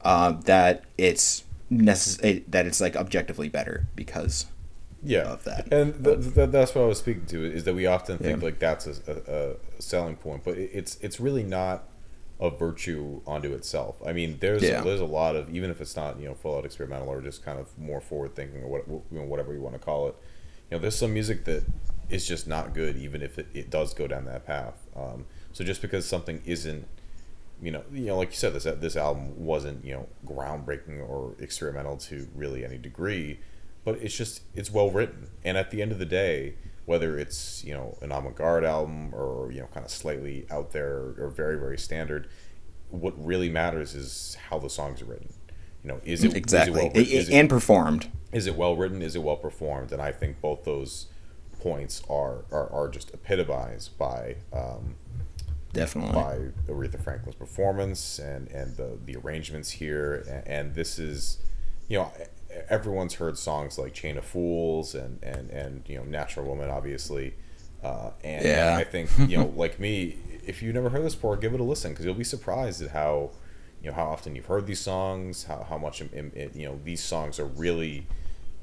uh, 0.03 0.31
that 0.45 0.83
it's 0.97 1.43
necess- 1.71 2.43
that 2.49 2.65
it's 2.65 2.81
like 2.81 2.95
objectively 2.95 3.47
better 3.49 3.87
because 3.95 4.47
yeah 5.03 5.21
of 5.23 5.43
that. 5.45 5.71
and 5.73 6.03
th- 6.03 6.33
th- 6.35 6.49
that's 6.51 6.75
what 6.75 6.83
i 6.83 6.85
was 6.85 6.99
speaking 6.99 7.25
to 7.25 7.43
is 7.43 7.63
that 7.63 7.73
we 7.73 7.85
often 7.87 8.17
think 8.17 8.39
Yeah. 8.39 8.45
like 8.45 8.59
that's 8.59 8.85
a, 8.85 8.93
a, 9.07 9.77
a 9.77 9.81
selling 9.81 10.15
point 10.15 10.43
but 10.43 10.57
it's 10.57 10.97
it's 11.01 11.19
really 11.19 11.43
not 11.43 11.85
a 12.39 12.49
virtue 12.49 13.21
onto 13.25 13.53
itself 13.53 13.95
i 14.05 14.11
mean 14.13 14.37
there's 14.41 14.61
Yeah. 14.61 14.81
there's 14.81 14.99
a 15.01 15.05
lot 15.05 15.35
of 15.35 15.49
even 15.55 15.69
if 15.71 15.79
it's 15.81 15.95
not 15.95 16.19
you 16.19 16.27
know 16.27 16.33
full 16.35 16.57
out 16.57 16.65
experimental 16.65 17.07
or 17.07 17.21
just 17.21 17.43
kind 17.45 17.59
of 17.59 17.75
more 17.79 18.01
forward 18.01 18.35
thinking 18.35 18.61
or 18.63 18.67
what 18.67 18.87
you 18.87 19.19
know, 19.19 19.23
whatever 19.25 19.53
you 19.53 19.61
want 19.61 19.73
to 19.75 19.79
call 19.79 20.07
it 20.09 20.15
you 20.69 20.77
know 20.77 20.81
there's 20.81 20.95
some 20.97 21.13
music 21.13 21.45
that 21.45 21.63
is 22.11 22.27
just 22.27 22.47
not 22.47 22.73
good 22.73 22.97
even 22.97 23.21
if 23.21 23.37
it, 23.39 23.47
it 23.53 23.69
does 23.69 23.93
go 23.93 24.07
down 24.07 24.25
that 24.25 24.45
path 24.45 24.87
um, 24.95 25.25
so 25.53 25.63
just 25.63 25.81
because 25.81 26.05
something 26.07 26.41
isn't 26.45 26.85
you 27.63 27.69
know, 27.69 27.83
you 27.93 28.07
know, 28.07 28.17
like 28.17 28.29
you 28.31 28.35
said, 28.37 28.53
this 28.53 28.63
this 28.63 28.95
album 28.95 29.45
wasn't 29.45 29.85
you 29.85 29.93
know 29.93 30.07
groundbreaking 30.25 31.07
or 31.07 31.35
experimental 31.39 31.95
to 31.97 32.27
really 32.33 32.65
any 32.65 32.79
degree, 32.79 33.39
but 33.85 33.99
it's 34.01 34.17
just 34.17 34.41
it's 34.55 34.71
well 34.71 34.89
written. 34.89 35.29
And 35.45 35.59
at 35.59 35.69
the 35.69 35.79
end 35.83 35.91
of 35.91 35.99
the 35.99 36.05
day, 36.07 36.55
whether 36.85 37.19
it's 37.19 37.63
you 37.63 37.75
know 37.75 37.99
an 38.01 38.11
avant-garde 38.11 38.63
album 38.65 39.13
or 39.13 39.51
you 39.51 39.59
know 39.59 39.67
kind 39.67 39.85
of 39.85 39.91
slightly 39.91 40.47
out 40.49 40.71
there 40.71 41.13
or 41.19 41.31
very 41.35 41.55
very 41.59 41.77
standard, 41.77 42.27
what 42.89 43.13
really 43.23 43.49
matters 43.49 43.93
is 43.93 44.35
how 44.49 44.57
the 44.57 44.67
songs 44.67 44.99
are 45.03 45.05
written. 45.05 45.31
You 45.83 45.89
know, 45.89 46.01
is 46.03 46.23
it 46.23 46.33
exactly 46.35 46.81
Is 46.81 46.87
it 46.87 46.93
well, 46.95 47.03
is 47.19 47.29
it- 47.29 47.33
and 47.35 47.47
performed. 47.47 48.07
is 48.31 48.47
it 48.47 48.55
well 48.55 48.75
written? 48.75 49.03
Is 49.03 49.15
it 49.15 49.21
well 49.21 49.37
performed? 49.37 49.91
And 49.91 50.01
I 50.01 50.11
think 50.11 50.41
both 50.41 50.63
those 50.63 51.05
points 51.61 52.01
are 52.09 52.45
are, 52.51 52.69
are 52.71 52.89
just 52.89 53.13
epitomized 53.13 53.97
by 53.97 54.37
um, 54.53 54.95
Definitely. 55.73 56.13
by 56.13 56.37
Aretha 56.67 57.01
Franklin's 57.01 57.35
performance 57.35 58.19
and 58.19 58.49
and 58.49 58.75
the 58.75 58.97
the 59.05 59.15
arrangements 59.15 59.71
here 59.71 60.25
and, 60.29 60.47
and 60.47 60.75
this 60.75 60.99
is 60.99 61.37
you 61.87 61.97
know 61.97 62.11
everyone's 62.69 63.13
heard 63.15 63.37
songs 63.37 63.77
like 63.77 63.93
Chain 63.93 64.17
of 64.17 64.25
Fools 64.25 64.93
and 64.95 65.19
and 65.23 65.49
and 65.51 65.83
you 65.87 65.97
know 65.97 66.03
Natural 66.03 66.45
Woman 66.45 66.69
obviously 66.69 67.35
uh, 67.83 68.11
and 68.23 68.43
Yeah. 68.45 68.75
I 68.77 68.83
think 68.83 69.09
you 69.29 69.37
know 69.37 69.53
like 69.55 69.79
me 69.79 70.17
if 70.45 70.61
you've 70.61 70.75
never 70.75 70.89
heard 70.89 71.03
this 71.05 71.15
before 71.15 71.37
give 71.37 71.53
it 71.53 71.59
a 71.61 71.63
listen 71.63 71.91
because 71.91 72.03
you'll 72.05 72.15
be 72.15 72.23
surprised 72.25 72.81
at 72.81 72.89
how 72.91 73.31
you 73.81 73.89
know 73.89 73.95
how 73.95 74.05
often 74.05 74.35
you've 74.35 74.45
heard 74.47 74.67
these 74.67 74.81
songs 74.81 75.45
how, 75.45 75.65
how 75.69 75.77
much 75.77 76.01
you 76.01 76.65
know 76.67 76.79
these 76.83 77.01
songs 77.01 77.39
are 77.39 77.45
really 77.45 78.07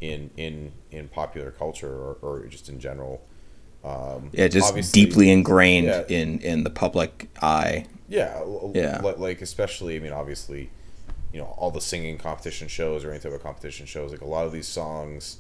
in 0.01 0.31
in 0.37 0.73
in 0.91 1.09
popular 1.09 1.51
culture 1.51 1.93
or, 1.93 2.17
or 2.23 2.47
just 2.47 2.69
in 2.69 2.79
general 2.79 3.21
um, 3.85 4.31
Yeah, 4.33 4.49
just 4.49 4.93
deeply 4.93 5.31
ingrained 5.31 5.87
Yeah. 5.87 6.05
in 6.09 6.41
in 6.41 6.65
the 6.65 6.71
public 6.71 7.29
eye. 7.41 7.87
yeah, 8.09 8.43
Yeah. 8.75 9.01
li- 9.03 9.15
Like 9.17 9.41
especially, 9.43 9.97
I 9.97 10.01
mean, 10.01 10.13
obviously, 10.13 10.71
you 11.33 11.39
know, 11.41 11.55
all 11.59 11.71
the 11.71 11.81
singing 11.81 12.19
competition 12.19 12.69
shows 12.69 13.05
or 13.05 13.11
any 13.11 13.21
type 13.21 13.33
of 13.33 13.43
competition 13.43 13.87
shows. 13.87 14.11
Like 14.11 14.21
a 14.21 14.27
lot 14.27 14.47
of 14.47 14.53
these 14.53 14.67
songs, 14.67 15.39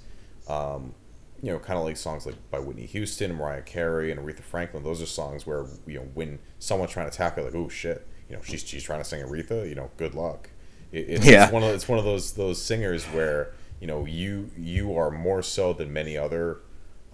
um, 0.48 0.94
you 1.42 1.50
know, 1.52 1.58
kind 1.58 1.78
of 1.78 1.84
like 1.84 1.96
songs 1.96 2.26
like 2.26 2.36
by 2.50 2.58
Whitney 2.60 2.86
Houston, 2.86 3.34
Mariah 3.34 3.62
Carey, 3.62 4.10
and 4.12 4.20
Aretha 4.20 4.40
Franklin. 4.42 4.82
Those 4.84 5.00
are 5.02 5.06
songs 5.06 5.46
where 5.46 5.66
you 5.86 5.98
know 5.98 6.06
when 6.14 6.38
someone's 6.58 6.92
trying 6.92 7.10
to 7.10 7.16
tackle, 7.16 7.44
like, 7.44 7.54
oh 7.54 7.68
shit, 7.68 8.06
you 8.30 8.36
know, 8.36 8.42
she's 8.42 8.62
she's 8.66 8.82
trying 8.84 9.00
to 9.00 9.04
sing 9.04 9.20
Aretha. 9.24 9.68
You 9.68 9.74
know, 9.74 9.90
good 9.96 10.14
luck. 10.14 10.50
It, 10.92 11.06
it's, 11.10 11.26
Yeah. 11.26 11.44
it's 11.44 11.52
one 11.52 11.62
of 11.64 11.70
it's 11.74 11.88
one 11.88 11.98
of 11.98 12.04
those 12.04 12.32
those 12.34 12.60
singers 12.62 13.04
where 13.06 13.52
you 13.80 13.86
know 13.86 14.04
you 14.04 14.50
you 14.56 14.96
are 14.96 15.10
more 15.10 15.42
so 15.42 15.72
than 15.72 15.92
many 15.92 16.16
other 16.16 16.60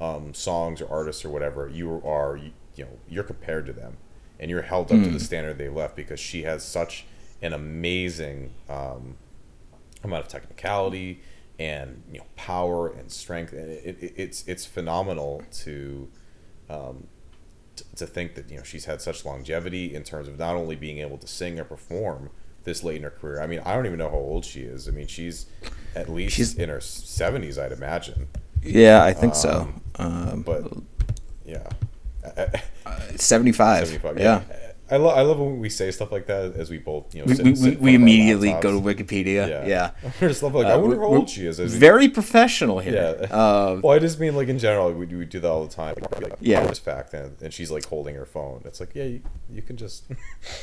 um, 0.01 0.35
songs 0.35 0.81
or 0.81 0.89
artists 0.91 1.25
or 1.25 1.31
whatever. 1.31 1.69
You 1.69 2.03
are 2.05 2.37
you, 2.37 2.53
you 2.75 2.85
know 2.85 2.99
you're 3.09 3.25
compared 3.25 3.67
to 3.67 3.73
them, 3.73 3.97
and 4.39 4.51
you're 4.51 4.63
held 4.63 4.91
up 4.93 5.03
to 5.03 5.11
the 5.11 5.21
standard 5.21 5.59
they 5.59 5.69
left 5.69 5.97
because 5.97 6.21
she 6.21 6.43
has 6.43 6.65
such 6.65 7.07
an 7.43 7.53
amazing 7.53 8.53
um, 8.69 9.17
amount 10.03 10.25
of 10.25 10.29
technicality 10.29 11.21
and 11.59 12.03
you 12.13 12.19
know 12.19 12.27
power 12.37 12.89
and 12.89 13.11
strength, 13.11 13.53
and 13.53 13.71
it, 13.71 13.97
it, 14.01 14.15
it's 14.17 14.47
it's 14.47 14.67
phenomenal 14.67 15.43
to. 15.53 16.09
Um, 16.71 17.09
t- 17.77 17.85
to 17.97 18.07
think 18.07 18.37
that 18.37 18.51
you 18.51 18.57
know 18.57 18.63
she's 18.63 18.87
had 18.87 19.03
such 19.03 19.25
longevity 19.25 19.95
in 19.95 20.03
terms 20.03 20.29
of 20.29 20.39
not 20.39 20.57
only 20.57 20.77
being 20.77 20.99
able 20.99 21.19
to 21.19 21.27
sing 21.27 21.61
or 21.61 21.65
perform 21.65 22.31
this 22.65 22.83
late 22.83 22.97
in 22.97 23.03
her 23.03 23.11
career. 23.11 23.41
I 23.41 23.47
mean, 23.47 23.61
I 23.65 23.75
don't 23.75 23.87
even 23.87 23.99
know 23.99 24.09
how 24.11 24.17
old 24.17 24.45
she 24.45 24.61
is. 24.63 24.89
I 24.89 24.91
mean, 24.91 25.07
she's 25.07 25.47
at 25.95 26.09
least 26.09 26.35
She's- 26.37 26.55
in 26.55 26.69
her 26.69 26.81
seventies, 26.81 27.59
I'd 27.59 27.73
imagine. 27.73 28.27
Yeah, 28.63 29.05
I 29.05 29.13
think 29.13 29.35
so. 29.35 29.69
Um, 29.97 30.43
But 30.43 30.73
yeah, 31.45 31.69
seventy 33.17 33.53
five. 33.53 33.87
seventy-five. 33.87 34.19
Yeah. 34.19 34.43
I 34.91 34.97
love 34.99 35.17
I 35.17 35.23
love 35.23 35.39
when 35.39 35.61
we 35.61 35.71
say 35.71 35.91
stuff 35.91 36.13
like 36.13 36.27
that 36.27 36.57
as 36.57 36.69
we 36.71 36.77
both 36.77 37.15
you 37.15 37.21
know 37.23 37.27
We, 37.27 37.35
sit, 37.35 37.45
we, 37.45 37.53
we, 37.53 37.55
we 37.55 37.61
front 37.63 37.79
of 37.79 37.83
our 37.85 37.89
immediately 37.95 38.53
go 38.61 38.79
to 38.79 38.81
Wikipedia. 38.81 39.67
Yeah. 39.67 39.91
We're 40.21 40.29
just 40.29 40.43
love 40.43 40.55
like 40.55 40.67
I 40.67 40.73
Uh, 40.75 40.79
wonder 40.79 40.97
how 41.01 41.07
old 41.07 41.31
she 41.31 41.47
is. 41.47 41.59
As 41.59 41.73
we, 41.73 41.79
Very 41.79 42.09
professional 42.09 42.81
here. 42.81 43.17
yeah. 43.21 43.27
Uh, 43.35 43.81
well, 43.83 43.95
I 43.97 43.99
just 43.99 44.21
mean 44.21 44.37
like 44.37 44.49
in 44.49 44.59
general, 44.59 44.93
we, 44.93 45.07
we 45.07 45.25
do 45.25 45.41
that 45.41 45.49
all 45.49 45.67
the 45.67 45.73
time. 45.75 45.95
Like, 46.21 46.35
Yeah. 46.41 46.67
This 46.67 46.79
fact, 46.79 47.15
and, 47.15 47.35
and 47.43 47.53
she's 47.53 47.71
like 47.71 47.87
holding 47.87 48.15
her 48.15 48.27
phone. 48.27 48.61
It's 48.67 48.79
like, 48.79 48.95
yeah, 48.95 49.05
you, 49.05 49.21
you 49.51 49.63
can 49.63 49.77
just 49.79 50.05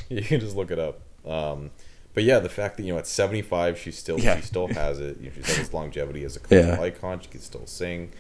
you 0.10 0.22
can 0.22 0.40
just 0.40 0.56
look 0.56 0.70
it 0.72 0.78
up. 0.80 1.02
Um, 1.26 1.72
but 2.13 2.24
yeah, 2.24 2.39
the 2.39 2.50
fact 2.50 2.78
that 2.78 2.84
you 2.84 2.93
know 2.93 3.00
at 3.00 3.08
seventy 3.08 3.41
five, 3.41 3.78
she 3.78 3.91
still 3.91 4.19
Yeah. 4.19 4.36
she 4.38 4.41
still 4.43 4.67
has 4.67 5.00
it. 5.00 5.17
You 5.19 5.28
know, 5.28 5.32
she's 5.36 5.47
got 5.47 5.58
this 5.58 5.74
longevity 5.74 6.24
as 6.24 6.36
a 6.36 6.39
cultural 6.41 6.76
Yeah. 6.76 6.82
icon. 6.82 7.19
She 7.21 7.28
can 7.30 7.41
still 7.41 7.65
sing. 7.65 8.12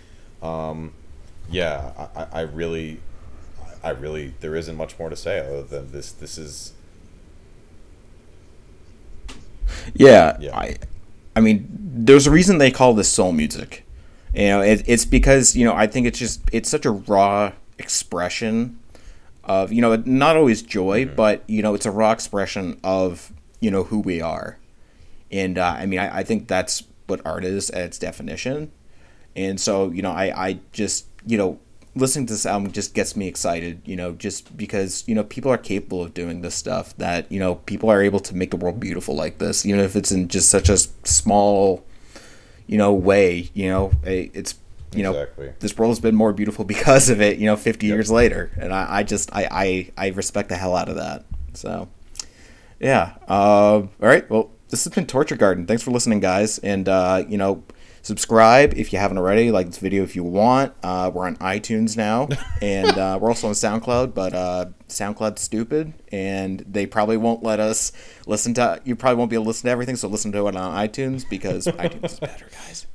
Um, 0.41 0.93
yeah, 1.49 1.91
I, 2.15 2.21
I- 2.23 2.27
I 2.31 2.41
really, 2.41 2.99
I 3.83 3.89
really, 3.89 4.33
there 4.39 4.55
isn't 4.55 4.75
much 4.75 4.97
more 4.97 5.09
to 5.09 5.15
say 5.15 5.39
other 5.39 5.63
than 5.63 5.91
this. 5.91 6.11
This 6.11 6.37
is 6.37 6.73
yeah, 9.93 10.37
Yeah. 10.39 10.57
I, 10.57 10.75
I 11.35 11.39
mean, 11.41 11.67
there's 11.79 12.27
a 12.27 12.31
reason 12.31 12.57
they 12.57 12.71
call 12.71 12.93
this 12.93 13.09
soul 13.09 13.31
music. 13.31 13.85
You 14.33 14.47
know, 14.47 14.61
it, 14.61 14.83
it's 14.85 15.05
because 15.05 15.55
you 15.55 15.65
know 15.65 15.73
I 15.73 15.87
think 15.87 16.07
it's 16.07 16.19
just 16.19 16.41
it's 16.53 16.69
such 16.69 16.85
a 16.85 16.91
raw 16.91 17.51
expression 17.77 18.79
of 19.43 19.73
you 19.73 19.81
know 19.81 19.95
not 20.05 20.37
always 20.37 20.61
joy, 20.61 21.05
but 21.05 21.43
you 21.47 21.61
know 21.61 21.73
it's 21.73 21.85
a 21.85 21.91
raw 21.91 22.11
expression 22.11 22.79
of 22.83 23.31
you 23.61 23.71
know 23.71 23.85
who 23.85 23.99
we 24.01 24.21
are, 24.21 24.57
and 25.31 25.57
uh, 25.57 25.75
I 25.79 25.85
mean 25.85 25.99
I, 25.99 26.19
I 26.19 26.23
think 26.23 26.47
that's 26.49 26.83
what 27.07 27.21
art 27.25 27.45
is 27.45 27.69
at 27.71 27.83
its 27.85 27.99
definition, 27.99 28.71
and 29.35 29.59
so 29.59 29.89
you 29.91 30.01
know 30.01 30.11
I 30.11 30.47
I 30.49 30.59
just 30.73 31.05
you 31.25 31.37
know 31.37 31.59
listening 31.93 32.25
to 32.25 32.33
this 32.33 32.45
album 32.45 32.71
just 32.71 32.93
gets 32.93 33.15
me 33.17 33.27
excited. 33.27 33.81
You 33.85 33.95
know, 33.97 34.13
just 34.13 34.55
because 34.57 35.03
you 35.07 35.15
know 35.15 35.23
people 35.23 35.51
are 35.51 35.57
capable 35.57 36.03
of 36.03 36.13
doing 36.13 36.41
this 36.41 36.55
stuff. 36.55 36.95
That 36.97 37.31
you 37.31 37.39
know 37.39 37.55
people 37.55 37.89
are 37.89 38.01
able 38.01 38.19
to 38.21 38.35
make 38.35 38.51
the 38.51 38.57
world 38.57 38.79
beautiful 38.79 39.15
like 39.15 39.37
this, 39.39 39.65
even 39.65 39.79
if 39.81 39.95
it's 39.95 40.11
in 40.11 40.27
just 40.29 40.49
such 40.49 40.69
a 40.69 40.77
small, 40.77 41.85
you 42.67 42.77
know, 42.77 42.93
way. 42.93 43.49
You 43.53 43.69
know, 43.69 43.91
it's 44.03 44.55
you 44.95 45.03
know 45.03 45.11
Exactly. 45.11 45.53
this 45.59 45.77
world 45.77 45.91
has 45.91 45.99
been 45.99 46.15
more 46.15 46.33
beautiful 46.33 46.65
because 46.65 47.09
of 47.09 47.21
it. 47.21 47.37
You 47.39 47.45
know, 47.45 47.55
fifty 47.57 47.87
Yep. 47.87 47.95
years 47.95 48.11
later, 48.11 48.51
and 48.57 48.73
I, 48.73 48.99
I 48.99 49.03
just 49.03 49.29
I, 49.33 49.47
I 49.51 49.91
I 49.97 50.07
respect 50.09 50.49
the 50.49 50.55
hell 50.57 50.75
out 50.75 50.89
of 50.89 50.95
that. 50.95 51.25
So. 51.53 51.89
Yeah. 52.81 53.13
Uh, 53.27 53.33
all 53.33 53.89
right. 53.99 54.27
Well, 54.29 54.51
this 54.69 54.83
has 54.83 54.93
been 54.93 55.05
Torture 55.05 55.35
Garden. 55.35 55.67
Thanks 55.67 55.83
for 55.83 55.91
listening, 55.91 56.19
guys. 56.19 56.57
And, 56.59 56.89
uh, 56.89 57.23
you 57.27 57.37
know, 57.37 57.63
subscribe 58.01 58.73
if 58.75 58.91
you 58.91 58.97
haven't 58.97 59.19
already. 59.19 59.51
Like 59.51 59.67
this 59.67 59.77
video 59.77 60.01
if 60.03 60.15
you 60.15 60.23
want. 60.23 60.73
Uh, 60.81 61.11
we're 61.13 61.27
on 61.27 61.37
iTunes 61.37 61.95
now. 61.95 62.27
and 62.61 62.97
uh, 62.97 63.19
we're 63.21 63.29
also 63.29 63.47
on 63.47 63.53
SoundCloud, 63.53 64.15
but 64.15 64.33
uh, 64.33 64.65
SoundCloud's 64.89 65.41
stupid. 65.41 65.93
And 66.11 66.61
they 66.67 66.87
probably 66.87 67.17
won't 67.17 67.43
let 67.43 67.59
us 67.59 67.91
listen 68.25 68.55
to, 68.55 68.81
you 68.83 68.95
probably 68.95 69.17
won't 69.17 69.29
be 69.29 69.35
able 69.35 69.45
to 69.45 69.49
listen 69.49 69.67
to 69.67 69.71
everything. 69.71 69.95
So 69.95 70.07
listen 70.07 70.31
to 70.31 70.47
it 70.47 70.55
on 70.55 70.73
iTunes 70.73 71.29
because 71.29 71.65
iTunes 71.67 72.13
is 72.13 72.19
better, 72.19 72.47
guys. 72.51 72.87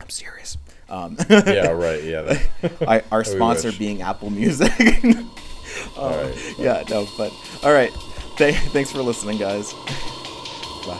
I'm 0.00 0.10
serious. 0.10 0.58
Um, 0.88 1.16
Yeah, 1.30 1.70
right. 1.70 2.02
Yeah. 2.02 2.38
I, 2.88 3.02
our 3.12 3.22
sponsor 3.22 3.70
being 3.70 4.02
Apple 4.02 4.30
Music. 4.30 4.72
all 5.96 6.10
right. 6.10 6.54
yeah, 6.58 6.82
no, 6.90 7.06
but 7.16 7.32
all 7.62 7.72
right. 7.72 7.92
Th- 8.36 8.56
thanks 8.56 8.90
for 8.90 9.02
listening, 9.02 9.38
guys. 9.38 9.74
Bye. 10.84 10.98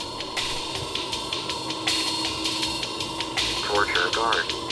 Torture 3.62 4.10
Garden. 4.14 4.63